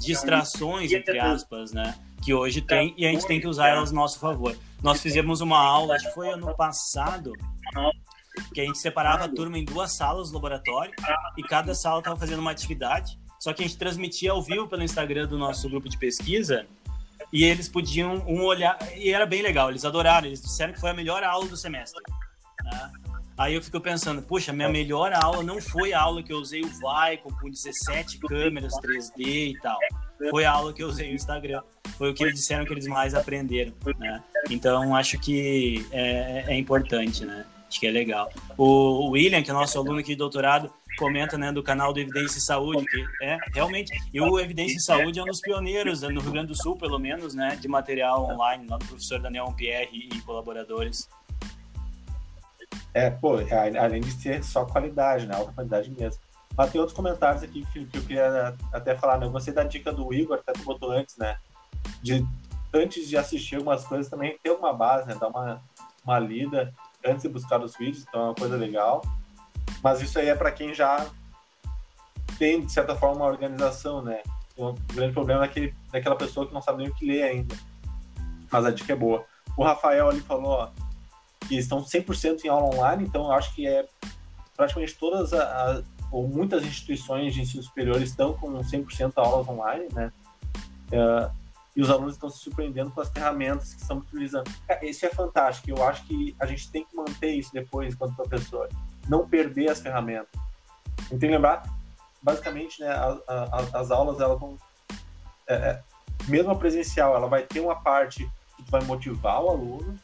[0.00, 1.94] distrações, entre aspas, né?
[2.22, 4.56] Que hoje tem e a gente tem que usar elas a nosso favor.
[4.82, 7.32] Nós fizemos uma aula, acho que foi ano passado,
[8.52, 10.92] que a gente separava a turma em duas salas do laboratório
[11.36, 14.82] e cada sala estava fazendo uma atividade só que a gente transmitia ao vivo pelo
[14.82, 16.66] Instagram do nosso grupo de pesquisa
[17.32, 18.78] e eles podiam um olhar.
[18.94, 22.02] E era bem legal, eles adoraram, eles disseram que foi a melhor aula do semestre.
[22.62, 22.92] Né?
[23.38, 26.60] Aí eu fico pensando, puxa, minha melhor aula não foi a aula que eu usei
[26.60, 29.78] o Vicon com 17 câmeras 3D e tal.
[30.28, 31.62] Foi a aula que eu usei o Instagram.
[31.96, 34.22] Foi o que eles disseram que eles mais aprenderam, né?
[34.50, 37.46] Então acho que é, é importante, né?
[37.66, 38.30] Acho que é legal.
[38.58, 42.36] O William, que é nosso aluno aqui de doutorado, comenta né, do canal do Evidência
[42.36, 43.90] e Saúde, que é realmente.
[44.12, 46.98] E o Evidência e Saúde é um dos pioneiros, no Rio Grande do Sul, pelo
[46.98, 51.08] menos, né, de material online, lá do professor Daniel Pierre e colaboradores.
[52.92, 53.36] É, pô,
[53.80, 56.20] além de ser só qualidade, né, alta qualidade mesmo.
[56.54, 59.24] Mas tem outros comentários aqui que eu queria até falar, né?
[59.24, 61.38] Eu gostei da dica do Igor, até tu botou antes, né?
[62.02, 62.26] De
[62.74, 65.16] antes de assistir algumas coisas também ter uma base, né?
[65.18, 65.62] Dar uma,
[66.04, 66.74] uma lida
[67.06, 69.00] antes de buscar os vídeos, então é uma coisa legal.
[69.82, 71.08] Mas isso aí é para quem já
[72.38, 74.22] tem, de certa forma, uma organização, né?
[74.56, 77.56] O grande problema é aquele, daquela pessoa que não sabe nem o que ler ainda.
[78.50, 79.24] Mas a dica é boa.
[79.56, 80.70] O Rafael ali falou ó,
[81.46, 83.86] que estão 100% em aula online, então eu acho que é
[84.56, 90.12] praticamente todas as, ou muitas instituições de ensino superior estão com 100% aulas online, né?
[90.92, 91.30] Uh,
[91.74, 94.50] e os alunos estão se surpreendendo com as ferramentas que estamos utilizando.
[94.82, 95.70] Isso é fantástico.
[95.70, 98.68] Eu acho que a gente tem que manter isso depois, enquanto professor
[99.10, 100.40] não perder as ferramentas.
[101.08, 101.64] Tem que lembrar,
[102.22, 104.56] basicamente, né, a, a, as aulas, elas vão,
[105.48, 105.82] é, é,
[106.28, 108.24] mesmo a presencial, ela vai ter uma parte
[108.56, 109.98] que tu vai motivar o aluno,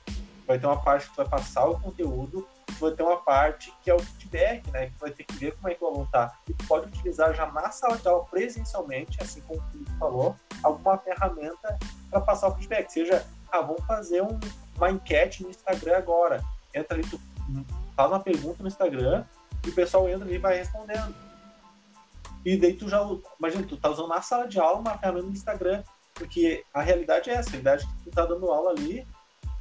[0.44, 2.48] vai ter uma parte que tu vai passar o conteúdo,
[2.80, 5.68] vai ter uma parte que é o feedback, né, que vai ter que ver como
[5.68, 6.36] é que o aluno tá.
[6.48, 10.34] E tu pode utilizar já na sala de aula presencialmente, assim como o Felipe falou,
[10.64, 11.78] alguma ferramenta
[12.10, 12.90] para passar o feedback.
[12.90, 14.38] Seja, ah, vamos fazer um,
[14.76, 16.42] uma enquete no Instagram agora.
[16.74, 17.20] Entra ali, tu
[17.96, 19.24] faz uma pergunta no Instagram
[19.64, 21.14] e o pessoal entra e vai respondendo.
[22.44, 23.04] E daí tu já,
[23.38, 25.82] imagina, tu tá usando na sala de aula uma ferramenta no Instagram,
[26.14, 29.06] porque a realidade é essa, a realidade é que tu tá dando aula ali,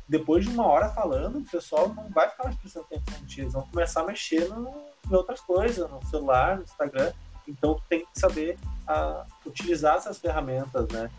[0.08, 3.42] depois de uma hora falando, o pessoal não vai ficar mais prestando atenção em ti,
[3.42, 4.72] eles vão começar a mexer no,
[5.10, 7.12] em outras coisas, no celular, no Instagram,
[7.48, 11.10] então tu tem que saber a, utilizar essas ferramentas, né?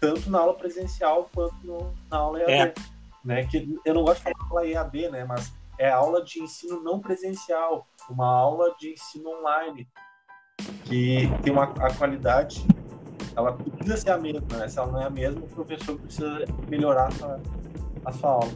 [0.00, 2.52] tanto na aula presencial quanto no, na aula EAD.
[2.52, 2.74] É.
[3.22, 3.44] Né?
[3.46, 5.24] Que eu não gosto de falar EAD, né?
[5.24, 9.88] Mas é aula de ensino não presencial, uma aula de ensino online,
[10.84, 12.66] que tem uma a qualidade,
[13.34, 14.68] ela precisa ser a mesma, né?
[14.68, 17.40] Se ela não é a mesma, o professor precisa melhorar a sua,
[18.04, 18.52] a sua aula.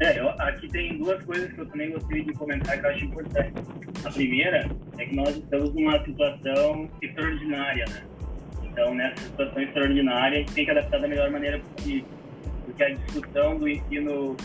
[0.00, 3.04] É, eu, aqui tem duas coisas que eu também gostaria de comentar que eu acho
[3.06, 3.54] importante.
[4.04, 8.04] A primeira é que nós estamos numa situação extraordinária, né?
[8.64, 12.08] Então, nessa situação extraordinária, a gente tem que adaptar da melhor maneira possível.
[12.66, 14.36] Porque a discussão do ensino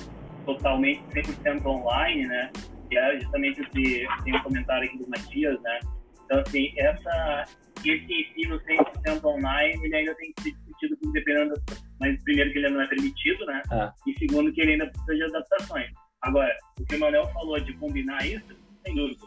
[0.47, 2.51] totalmente 100% online, né?
[2.89, 5.79] Que é justamente o que tem um comentário aqui do Matias, né?
[6.25, 7.45] Então, assim, essa,
[7.85, 12.59] esse ensino 100% online, ele ainda tem que ser discutido dependendo das mas primeiro que
[12.59, 13.61] ele não é permitido, né?
[13.71, 13.93] Ah.
[14.07, 15.89] E segundo que ele ainda precisa de adaptações.
[16.21, 18.55] Agora, o que o Manuel falou de combinar isso,
[18.85, 19.25] sem dúvida.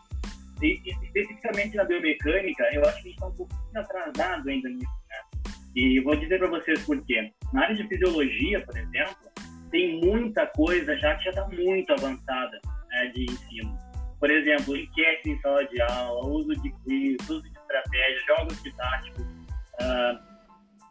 [0.62, 4.92] E, especificamente na biomecânica, eu acho que a gente está um pouquinho atrasado ainda nisso,
[5.08, 5.52] né?
[5.74, 7.32] E vou dizer para vocês por quê.
[7.52, 9.29] Na área de fisiologia, por exemplo,
[9.70, 13.78] tem muita coisa já que já está muito avançada né, de ensino.
[14.18, 19.22] Por exemplo, enquete em sala de aula, uso de quiz, uso de estratégia, jogos didáticos,
[19.22, 20.30] uh,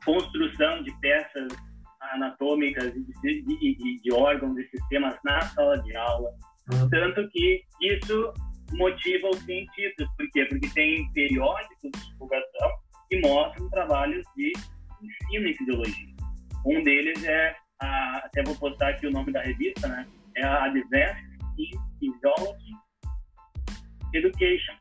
[0.03, 1.47] construção de peças
[2.13, 6.31] anatômicas e de, de, de, de, órgãos e sistemas na sala de aula.
[6.73, 6.89] Uhum.
[6.89, 8.33] Tanto que isso
[8.73, 10.07] motiva os cientistas.
[10.17, 10.45] Por quê?
[10.45, 12.69] Porque tem periódicos de divulgação
[13.09, 14.51] que mostram trabalhos de
[15.01, 16.15] ensino em fisiologia.
[16.65, 20.07] Um deles é, a, até vou postar aqui o nome da revista, né?
[20.35, 21.25] É a Advanced
[21.57, 22.71] in Physiology
[24.13, 24.75] Education.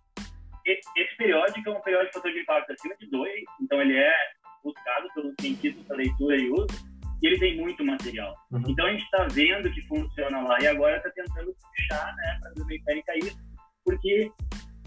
[0.66, 3.32] Esse periódico é um periódico de fator de impacto acima de 2,
[3.62, 4.14] então ele é
[4.62, 6.66] buscado pelos cientistas para leitura e uso,
[7.22, 8.34] e ele tem muito material.
[8.50, 8.62] Uhum.
[8.68, 12.50] Então a gente está vendo que funciona lá e agora está tentando puxar né, para
[12.50, 13.38] a biomecânica isso,
[13.84, 14.30] porque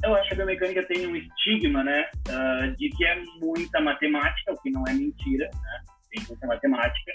[0.04, 4.54] eu acho que a biomecânica tem um estigma né, uh, de que é muita matemática,
[4.54, 5.82] o que não é mentira, né?
[6.12, 7.12] tem muita matemática,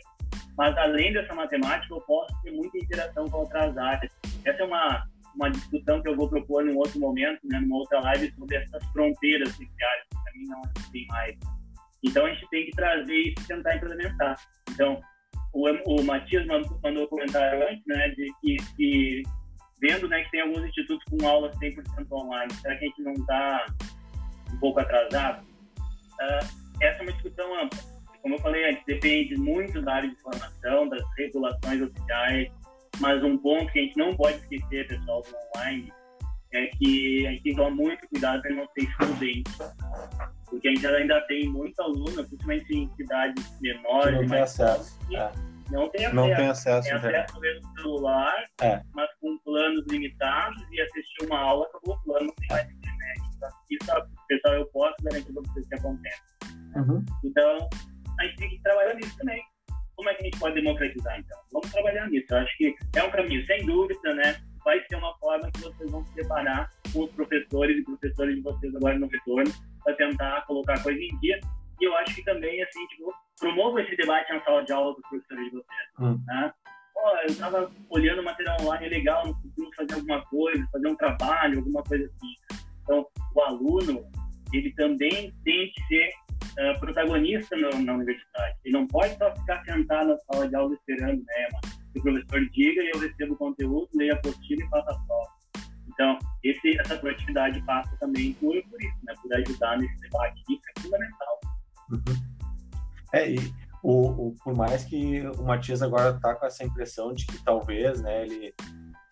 [0.56, 4.12] mas além dessa matemática eu posso ter muita interação com outras áreas.
[4.44, 8.00] Essa é uma, uma discussão que eu vou propor num outro momento, né, numa outra
[8.00, 11.36] live, sobre essas fronteiras áreas, que para mim não tem mais.
[12.02, 14.36] Então a gente tem que trazer isso e tentar implementar.
[14.70, 15.00] Então,
[15.52, 15.68] o,
[16.00, 19.22] o Matias mandou, mandou um comentário antes, né, de que, que
[19.80, 23.12] vendo né, que tem alguns institutos com aulas 100% online, será que a gente não
[23.12, 23.66] está
[24.52, 25.44] um pouco atrasado?
[25.44, 27.95] Uh, essa é uma discussão ampla.
[28.22, 32.48] Como eu falei antes, depende muito da área de formação, das regulações oficiais,
[32.98, 35.92] mas um ponto que a gente não pode esquecer, pessoal, do online,
[36.52, 39.50] é que a gente tem que tomar muito cuidado para não ser excludente
[40.56, 44.20] porque a gente ainda tem muito aluno, principalmente em cidades menores.
[44.20, 44.98] não tem acesso.
[45.12, 45.32] É.
[45.70, 46.14] Não tem acesso.
[46.16, 46.88] Não tem acesso.
[46.88, 48.82] Tem acesso mesmo no celular, é.
[48.94, 53.20] mas com planos limitados e assistir uma aula, acabou o plano, não tem mais internet.
[53.70, 53.86] Isso,
[54.28, 56.22] pessoal, eu posso garantir para vocês que acontece.
[56.76, 57.04] Uhum.
[57.24, 57.68] Então,
[58.18, 59.42] a gente tem que trabalhar nisso também.
[59.94, 61.38] Como é que a gente pode democratizar, então?
[61.52, 62.26] Vamos trabalhar nisso.
[62.30, 64.36] Eu acho que é um caminho, sem dúvida, né?
[64.64, 68.42] Vai ser uma forma que vocês vão se separar com os professores e professores de
[68.42, 69.50] vocês agora no retorno
[69.82, 71.40] para tentar colocar a coisa em dia.
[71.80, 75.00] E eu acho que também, assim, tipo, promovo esse debate na sala de aula com
[75.00, 75.88] os professores de vocês.
[76.00, 76.20] Hum.
[76.26, 76.52] Né?
[76.92, 80.88] Pô, eu estava olhando o material online, é legal, no futuro fazer alguma coisa, fazer
[80.88, 82.34] um trabalho, alguma coisa assim.
[82.82, 84.04] Então, o aluno,
[84.52, 86.10] ele também tem que ser
[86.58, 88.56] uh, protagonista na universidade.
[88.64, 91.48] Ele não pode só ficar sentado na sala de aula esperando, né?
[91.92, 95.00] Que o professor diga e eu recebo o conteúdo, leio a apostila e faço a
[95.06, 95.36] prova.
[95.88, 99.14] Então, esse, essa proatividade passa também por, por isso, né?
[99.22, 100.42] por ajudar nesse debate.
[100.50, 101.40] Isso é fundamental.
[101.90, 102.36] Uhum.
[103.14, 103.36] É, e
[103.82, 108.02] o, o, por mais que o Matias agora está com essa impressão de que talvez
[108.02, 108.54] né, ele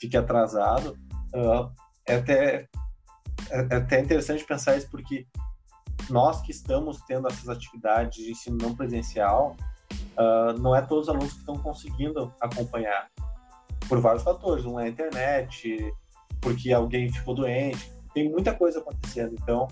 [0.00, 0.98] fique atrasado,
[1.34, 1.72] uh,
[2.06, 2.68] é, até,
[3.50, 5.26] é, é até interessante pensar isso, porque
[6.10, 9.56] nós que estamos tendo essas atividades de ensino não presencial,
[10.18, 13.08] uh, não é todos os alunos que estão conseguindo acompanhar,
[13.88, 14.64] por vários fatores.
[14.64, 15.92] Não é a internet,
[16.40, 19.34] porque alguém ficou doente, tem muita coisa acontecendo.
[19.40, 19.68] Então,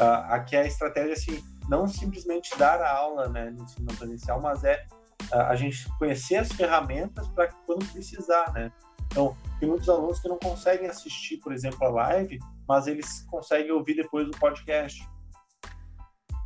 [0.00, 4.64] uh, aqui a estratégia assim, não simplesmente dar a aula né, no ensino presencial, mas
[4.64, 4.84] é
[5.32, 8.72] uh, a gente conhecer as ferramentas para quando precisar, né?
[9.10, 13.72] Então, tem muitos alunos que não conseguem assistir, por exemplo, a live, mas eles conseguem
[13.72, 15.02] ouvir depois o podcast.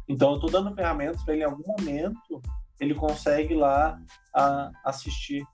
[0.08, 2.42] Então, eu estou dando ferramentas para ele em algum momento
[2.82, 4.00] ele consegue lá
[4.34, 5.46] a, assistir.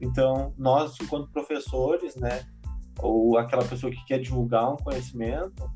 [0.00, 2.44] Então, nós, enquanto professores, né,
[2.98, 5.70] ou aquela pessoa que quer divulgar um conhecimento,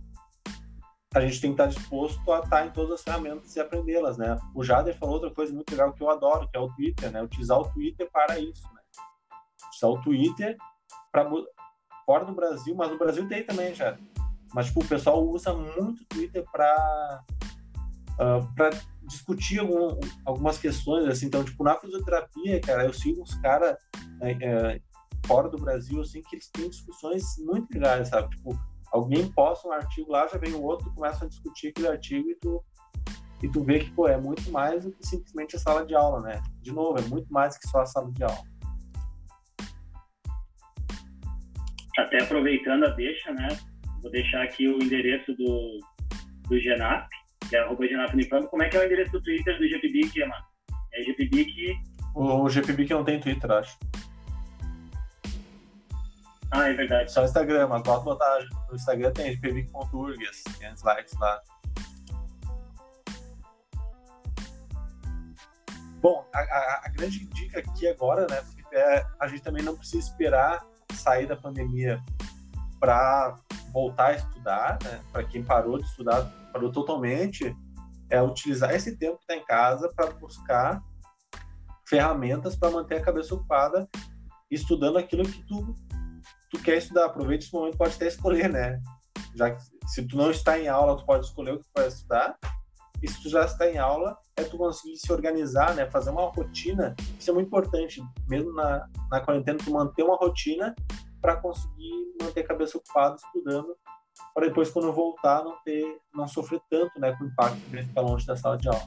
[1.15, 4.37] a gente tem que estar disposto a estar em todas as ferramentas e aprendê-las, né?
[4.55, 7.23] O Jader falou outra coisa muito legal que eu adoro, que é o Twitter, né?
[7.23, 8.81] Utilizar o Twitter para isso, né?
[9.69, 10.57] Utilizar o Twitter
[11.11, 11.31] para
[12.05, 13.97] fora do Brasil, mas no Brasil tem também, já.
[14.53, 17.25] Mas tipo, o pessoal usa muito o Twitter para
[18.19, 18.71] uh, ah, para
[19.07, 23.77] discutir algum, algumas questões, assim, então, tipo, na fisioterapia, cara, eu sigo uns caras
[24.21, 24.81] é, é,
[25.27, 28.35] fora do Brasil, assim, que eles têm discussões muito legais, sabe?
[28.37, 28.59] Tipo,
[28.93, 32.35] alguém posta um artigo lá, já vem o outro, começa a discutir aquele artigo e
[32.37, 32.65] tu,
[33.43, 36.21] e tu vê que, pô, é muito mais do que simplesmente a sala de aula,
[36.21, 36.43] né?
[36.63, 38.43] De novo, é muito mais que só a sala de aula.
[41.99, 43.49] Até aproveitando a deixa, né?
[44.03, 45.79] Vou deixar aqui o endereço do,
[46.49, 47.09] do Genap,
[47.49, 48.47] que é arroba Genap Unifam.
[48.47, 50.45] Como é que é o endereço do Twitter do GPBIC, mano?
[50.93, 51.75] É GPBIC...
[52.15, 53.79] O GPBIC não tem Twitter, acho.
[56.51, 57.13] Ah, é verdade.
[57.13, 58.39] Só Instagram, mas pode botar
[58.71, 61.43] no Instagram tem GPBIC.urgs, tem os likes lá.
[66.01, 70.09] Bom, a, a, a, grande dica aqui agora, né, é a gente também não precisa
[70.09, 72.01] esperar sair da pandemia
[72.79, 73.37] para
[73.73, 75.01] voltar a estudar, né?
[75.13, 77.55] Para quem parou de estudar, parou totalmente,
[78.11, 80.83] é utilizar esse tempo que está em casa para buscar
[81.89, 83.89] ferramentas para manter a cabeça ocupada
[84.51, 85.75] estudando aquilo que tu,
[86.51, 87.07] tu quer estudar.
[87.07, 88.81] Aproveita esse momento, pode até escolher, né?
[89.35, 91.89] Já que se tu não está em aula, tu pode escolher o que tu vai
[91.89, 92.37] estudar.
[93.03, 95.89] E se tu já está em aula, é tu conseguir se organizar, né?
[95.91, 96.95] Fazer uma rotina.
[97.19, 100.75] Isso é muito importante, mesmo na, na quarentena, tu manter uma rotina
[101.27, 103.77] para conseguir manter a cabeça ocupada estudando,
[104.33, 108.01] para depois, quando voltar, não ter, não sofrer tanto, né, com o impacto de ficar
[108.03, 108.87] longe da sala de aula.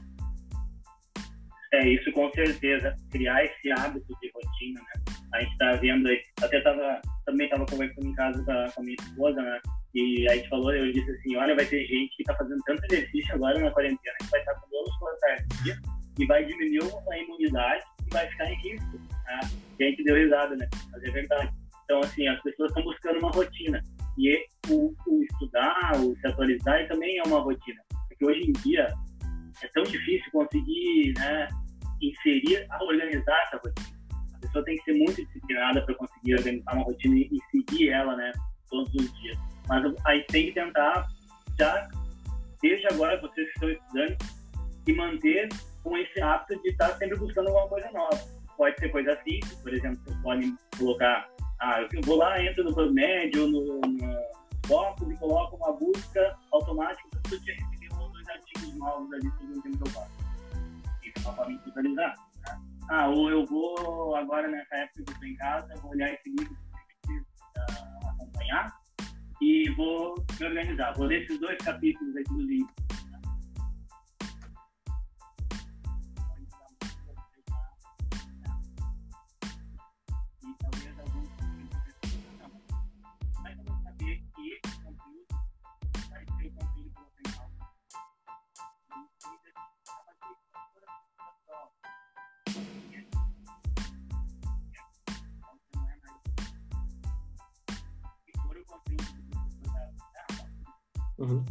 [1.74, 5.14] É, isso com certeza, criar esse hábito de rotina, né?
[5.34, 8.96] A gente tá vendo aí, até tava, também tava conversando em casa com a, minha
[9.00, 9.60] esposa, né?
[9.94, 12.82] E a gente falou, eu disse assim, olha, vai ter gente que tá fazendo tanto
[12.86, 15.16] exercício agora na quarentena que vai estar com dor muscular
[16.18, 19.40] e vai diminuir a imunidade e vai ficar em risco, né?
[19.78, 20.68] E a gente deu risada, né?
[20.92, 21.59] Mas é verdade.
[21.90, 23.82] Então, assim, as pessoas estão buscando uma rotina.
[24.16, 27.82] E o, o estudar, o se atualizar também é uma rotina.
[28.08, 28.94] Porque hoje em dia
[29.64, 31.48] é tão difícil conseguir né,
[32.00, 33.98] inserir, organizar essa rotina.
[34.36, 37.90] A pessoa tem que ser muito disciplinada para conseguir organizar uma rotina e, e seguir
[37.90, 38.34] ela né,
[38.70, 39.38] todos os dias.
[39.68, 41.08] Mas a gente tem que tentar,
[41.58, 41.90] já
[42.62, 44.18] desde agora, vocês que estão estudando,
[44.86, 45.50] e manter
[45.84, 48.20] com esse hábito de estar sempre buscando alguma coisa nova.
[48.56, 51.30] Pode ser coisa simples, por exemplo, vocês podem colocar
[51.62, 57.10] ah, eu vou lá, entro no PubMed ou no, no e coloco uma busca automática
[57.10, 60.12] para você receber um ou dois artigos novos ali sobre um tema que eu faço.
[61.04, 62.16] Isso é uma forma de visualizar.
[62.48, 62.62] Né?
[62.90, 66.30] Ah, ou eu vou, agora nessa época que eu estou em casa, vou olhar esse
[66.30, 67.26] livro que eu preciso
[67.58, 68.80] uh, acompanhar
[69.42, 70.94] e vou me organizar.
[70.94, 72.74] Vou ler esses dois capítulos aqui do livro
[101.20, 101.44] Uhum.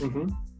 [0.00, 0.57] Uhum.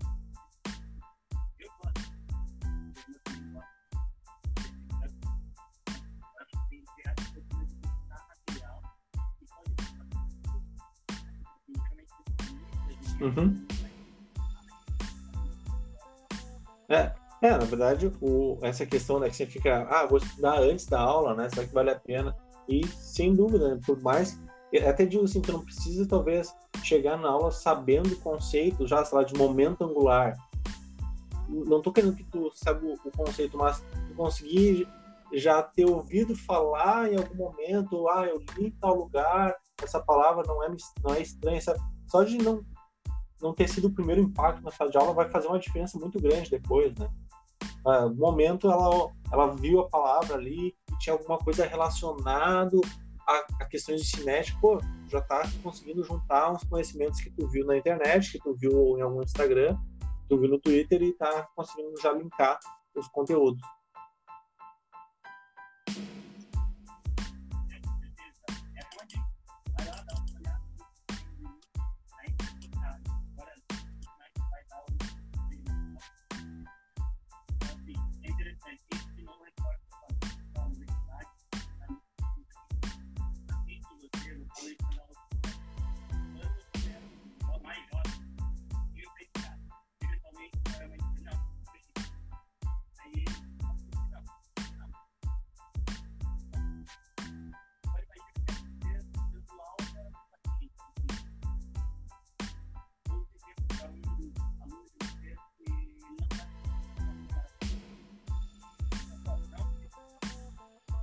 [13.28, 13.66] Uhum.
[16.88, 17.12] É,
[17.42, 21.00] é, na verdade, o, essa questão né, que você fica, ah, vou estudar antes da
[21.00, 21.48] aula, né?
[21.48, 22.34] Será que vale a pena?
[22.68, 24.40] E sem dúvida, né, por mais.
[24.86, 29.18] Até digo assim, tu não precisa talvez chegar na aula sabendo o conceito, já, sei
[29.18, 30.36] lá, de momento angular.
[31.48, 34.86] Não tô querendo que tu saiba o, o conceito, mas tu conseguir
[35.32, 40.42] já ter ouvido falar em algum momento, ah, eu li em tal lugar, essa palavra
[40.46, 40.68] não é,
[41.02, 41.80] não é estranha, sabe?
[42.06, 42.62] Só de não
[43.40, 46.20] não ter sido o primeiro impacto na sala de aula vai fazer uma diferença muito
[46.20, 47.08] grande depois, né?
[47.84, 52.80] Uh, no momento ela, ela viu a palavra ali tinha alguma coisa relacionado
[53.26, 57.64] a, a questões de cinética, pô, já tá conseguindo juntar uns conhecimentos que tu viu
[57.66, 59.78] na internet, que tu viu em algum Instagram,
[60.28, 62.58] tu viu no Twitter e tá conseguindo já linkar
[62.96, 63.62] os conteúdos.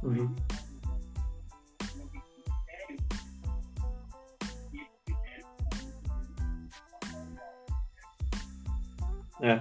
[0.06, 0.36] Uhum.
[9.42, 9.60] É.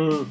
[0.00, 0.26] Hum.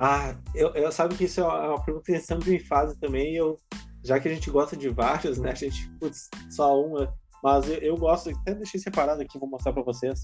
[0.00, 3.36] Ah, eu, eu sabe que isso é uma pergunta que sempre me fazem também.
[3.36, 3.56] Eu,
[4.04, 5.52] já que a gente gosta de vários, né?
[5.52, 7.14] A gente, putz, só uma.
[7.44, 10.20] Mas eu, eu gosto, até deixei separado aqui, vou mostrar para vocês.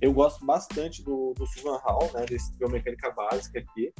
[0.00, 2.24] Eu gosto bastante do, do Susan Hall, né?
[2.26, 3.92] Desse biomecânica básica aqui,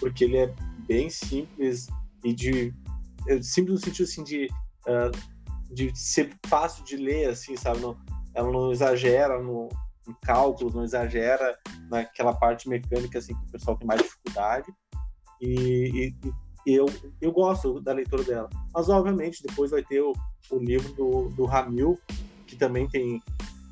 [0.00, 0.54] porque ele é
[0.86, 1.86] bem simples
[2.22, 2.74] e de.
[3.42, 4.48] Simples no sentido assim de.
[4.86, 5.34] Uh,
[5.70, 7.80] de ser fácil de ler, assim, sabe?
[7.80, 7.96] Não,
[8.34, 9.68] ela não exagera no,
[10.08, 14.72] em cálculos, não exagera naquela parte mecânica assim que o pessoal tem mais dificuldade.
[15.40, 16.30] E, e,
[16.66, 16.86] e eu,
[17.20, 18.50] eu gosto da leitura dela.
[18.72, 20.12] Mas, obviamente, depois vai ter o,
[20.50, 21.98] o livro do, do Ramil,
[22.46, 23.22] que também tem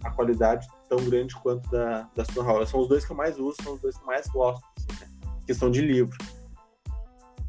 [0.05, 2.66] a qualidade tão grande quanto da, da Hall.
[2.66, 4.62] São os dois que eu mais uso, são os dois que eu mais gosto.
[4.76, 5.11] Assim, né?
[5.47, 6.16] Questão de livro.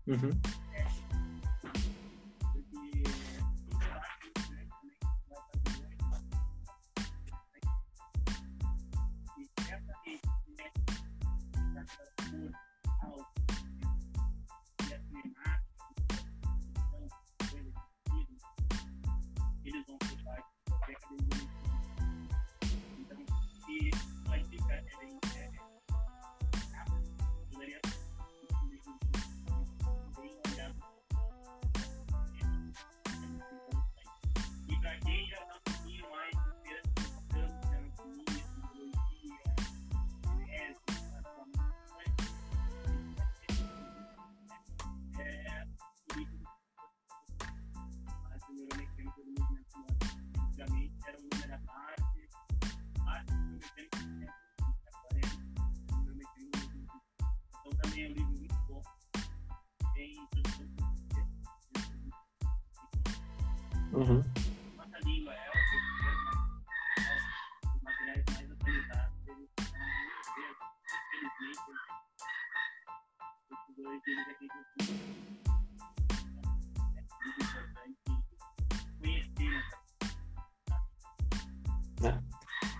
[0.07, 0.64] essa.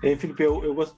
[0.03, 0.11] É.
[0.11, 0.95] E Felipe, eu, eu gosto.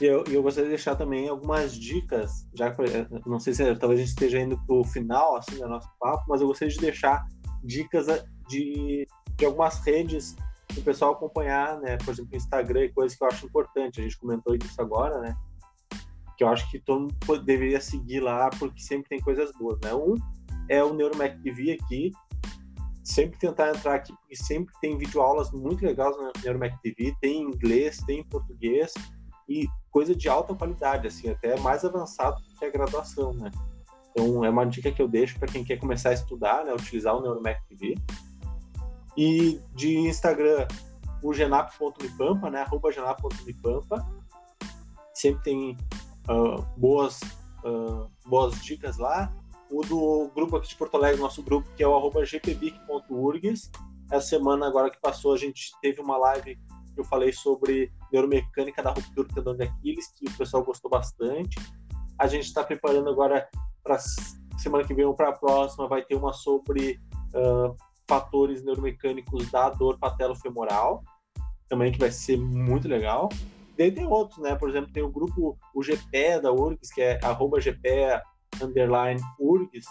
[0.00, 2.82] Eu, eu gostaria de deixar também algumas dicas, já que
[3.26, 6.24] não sei se talvez a gente esteja indo para o final assim, do nosso papo,
[6.28, 7.26] mas eu gostaria de deixar
[7.64, 8.06] dicas
[8.48, 10.36] de, de algumas redes
[10.76, 11.96] o pessoal acompanhar, né?
[11.98, 14.00] Por exemplo, Instagram e coisas que eu acho importante.
[14.00, 15.36] A gente comentou isso agora, né?
[16.36, 19.94] Que eu acho que todo mundo deveria seguir lá porque sempre tem coisas boas, né?
[19.94, 20.14] Um
[20.68, 22.12] é o Neuromac TV aqui.
[23.02, 27.14] Sempre tentar entrar aqui porque sempre tem videoaulas muito legais no Neuromac TV.
[27.20, 28.92] Tem em inglês, tem em português
[29.48, 33.50] e coisa de alta qualidade, assim, até mais avançado que a graduação, né?
[34.10, 36.72] Então é uma dica que eu deixo para quem quer começar a estudar, né?
[36.72, 37.94] Utilizar o Neuromac TV.
[39.18, 40.68] E de Instagram,
[41.24, 42.60] o genap.mipampa, né?
[42.60, 44.06] Arroba genap.mipampa.
[45.12, 45.76] Sempre tem
[46.30, 47.18] uh, boas,
[47.64, 49.34] uh, boas dicas lá.
[49.72, 53.72] o do grupo aqui de Porto Alegre, nosso grupo, que é o gpbic.urgs.
[54.08, 56.54] Essa semana agora que passou, a gente teve uma live
[56.94, 60.88] que eu falei sobre neuromecânica da ruptura do tendão de Aquiles, que o pessoal gostou
[60.88, 61.58] bastante.
[62.16, 63.48] A gente está preparando agora
[63.82, 67.00] para semana que vem ou para a próxima, vai ter uma sobre
[67.34, 67.74] uh,
[68.08, 71.02] fatores neuromecânicos da dor patelo-femoral,
[71.68, 73.28] também que vai ser muito legal.
[73.76, 74.56] E tem outros, né?
[74.56, 78.20] Por exemplo, tem o grupo o GPE da URGS, que é arroba GPE
[78.60, 79.86] underline URGS,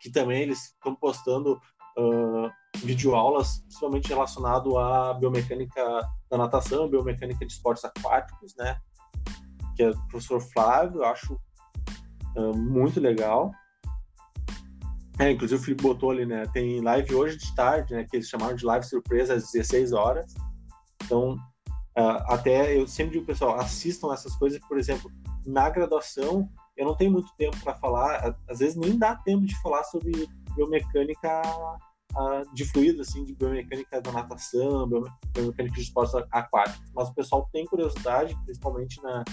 [0.00, 1.60] que também eles estão postando
[1.98, 5.82] uh, videoaulas principalmente relacionado à biomecânica
[6.30, 8.78] da natação, biomecânica de esportes aquáticos, né?
[9.74, 11.40] Que é o professor Flávio, eu acho
[12.36, 13.50] uh, muito legal.
[15.18, 16.44] É, inclusive o Felipe botou ali, né?
[16.52, 18.06] Tem live hoje de tarde, né?
[18.08, 20.32] Que eles chamaram de live surpresa às 16 horas.
[21.04, 21.32] Então,
[21.98, 25.10] uh, até eu sempre digo, pessoal, assistam essas coisas, por exemplo,
[25.44, 29.60] na graduação, eu não tenho muito tempo para falar, às vezes nem dá tempo de
[29.60, 31.42] falar sobre biomecânica
[32.14, 34.88] uh, de fluido, assim, de biomecânica da natação,
[35.34, 39.24] biomecânica de esportes aquáticos, mas o pessoal tem curiosidade, principalmente na,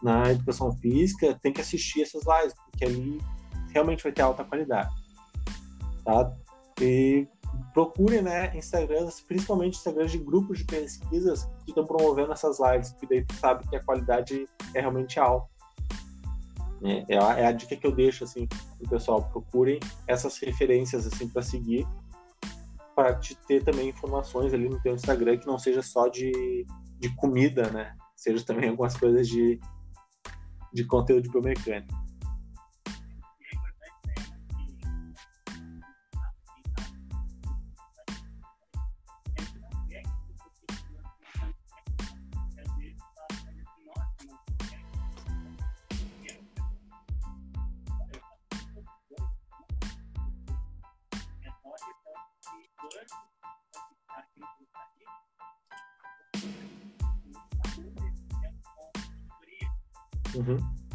[0.00, 3.18] na educação física, tem que assistir essas lives, porque ali
[3.76, 4.90] realmente vai ter alta qualidade,
[6.04, 6.32] tá?
[6.80, 7.28] E
[7.72, 13.06] procure, né, Instagrams, principalmente Instagrams de grupos de pesquisas que estão promovendo essas lives, porque
[13.06, 15.48] daí tu sabe que a qualidade é realmente alta.
[16.82, 21.06] É, é, a, é a dica que eu deixo, assim, pro pessoal, procurem essas referências,
[21.06, 21.86] assim, para seguir,
[22.94, 26.66] para te ter também informações ali no teu Instagram que não seja só de,
[26.98, 29.60] de comida, né, seja também algumas coisas de,
[30.72, 32.05] de conteúdo biomecânico.
[60.36, 60.85] Uh -huh.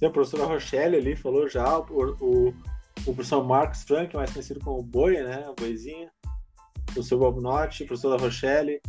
[0.00, 2.48] Sim, a professora Rochelle ali falou já, o, o,
[3.06, 5.44] o professor Marcos Frank, mais conhecido como Boi, né?
[5.46, 6.10] A Boizinha.
[6.24, 8.80] O professor Bob Notti, a professora Rochelle,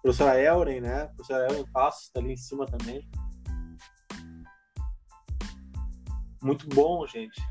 [0.00, 1.02] professora Elren, né?
[1.02, 3.04] A professora Elren Passos está ali em cima também.
[6.40, 7.42] Muito bom, gente.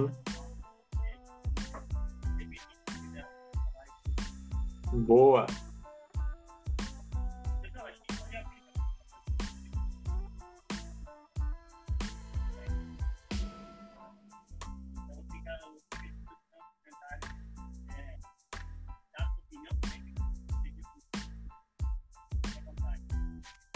[0.00, 0.30] Uhum.
[5.04, 5.46] Boa.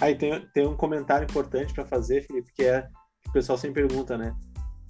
[0.01, 2.83] Aí tem, tem um comentário importante para fazer, Felipe, que é
[3.22, 4.37] que o pessoal sempre pergunta, né?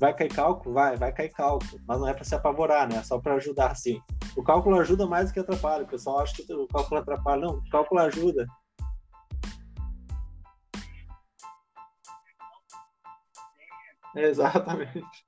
[0.05, 0.75] Vai cair cálculo?
[0.75, 1.81] Vai, vai cair cálculo.
[1.89, 2.97] Mas não é para se apavorar, né?
[2.97, 4.03] É só para ajudar, assim.
[4.37, 5.85] O cálculo ajuda mais do que atrapalha.
[5.85, 7.41] O pessoal acha que o cálculo atrapalha.
[7.41, 8.47] Não, o cálculo ajuda.
[14.15, 15.25] Exatamente.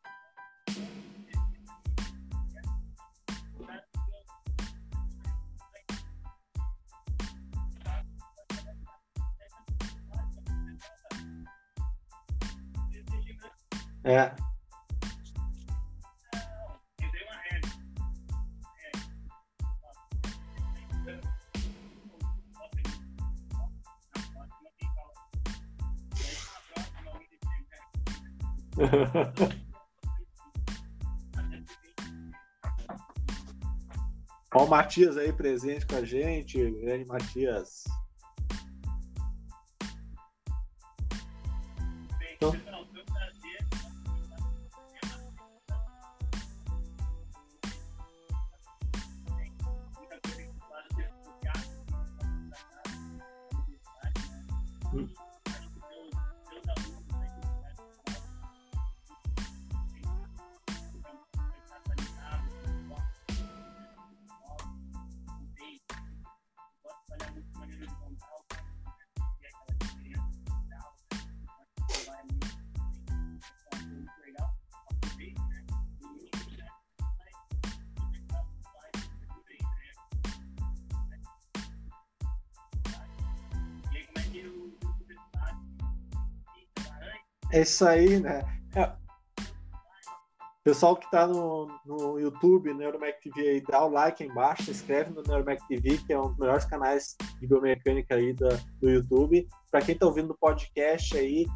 [14.05, 14.46] É.
[34.55, 37.85] Olha o Matias aí presente com a gente, grande Matias.
[87.57, 88.45] É isso aí, né?
[88.75, 88.93] É.
[90.63, 94.73] Pessoal que está no, no YouTube, Neuromac TV, aí, dá o like aí embaixo, se
[94.73, 98.47] inscreve no Neuromac TV, que é um dos melhores canais de biomecânica aí do,
[98.79, 99.49] do YouTube.
[99.71, 101.47] Para quem está ouvindo o podcast aí,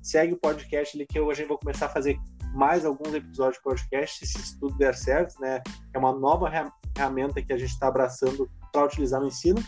[0.00, 2.16] segue o podcast ali que hoje gente vai começar a fazer
[2.54, 5.60] mais alguns episódios de podcast, se tudo der certo, né?
[5.92, 6.52] É uma nova
[6.96, 9.60] ferramenta que a gente está abraçando para utilizar no ensino.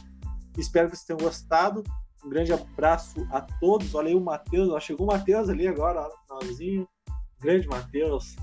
[0.56, 1.82] Espero que vocês tenham gostado.
[2.24, 3.94] Um grande abraço a todos.
[3.94, 6.88] Olha aí o Matheus, chegou o Matheus ali agora, finalzinho.
[7.40, 8.36] Grande Matheus.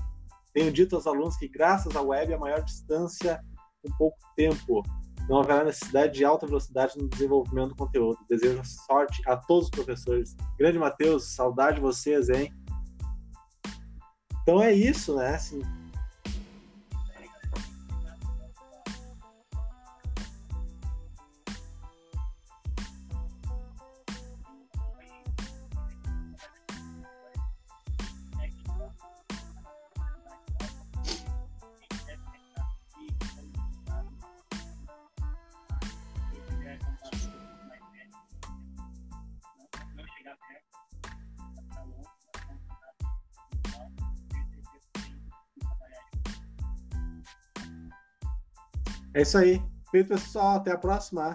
[0.52, 3.40] Tenho dito aos alunos que, graças à web, a maior distância
[3.82, 4.82] com pouco tempo.
[5.28, 8.18] Não haverá necessidade de alta velocidade no desenvolvimento do conteúdo.
[8.28, 10.34] Desejo sorte a todos os professores.
[10.58, 12.52] Grande Matheus, saudade de vocês, hein?
[14.42, 15.34] Então é isso, né?
[15.34, 15.60] Assim,
[49.18, 49.60] É isso aí.
[49.90, 50.58] Feito, pessoal.
[50.58, 51.34] Até a próxima.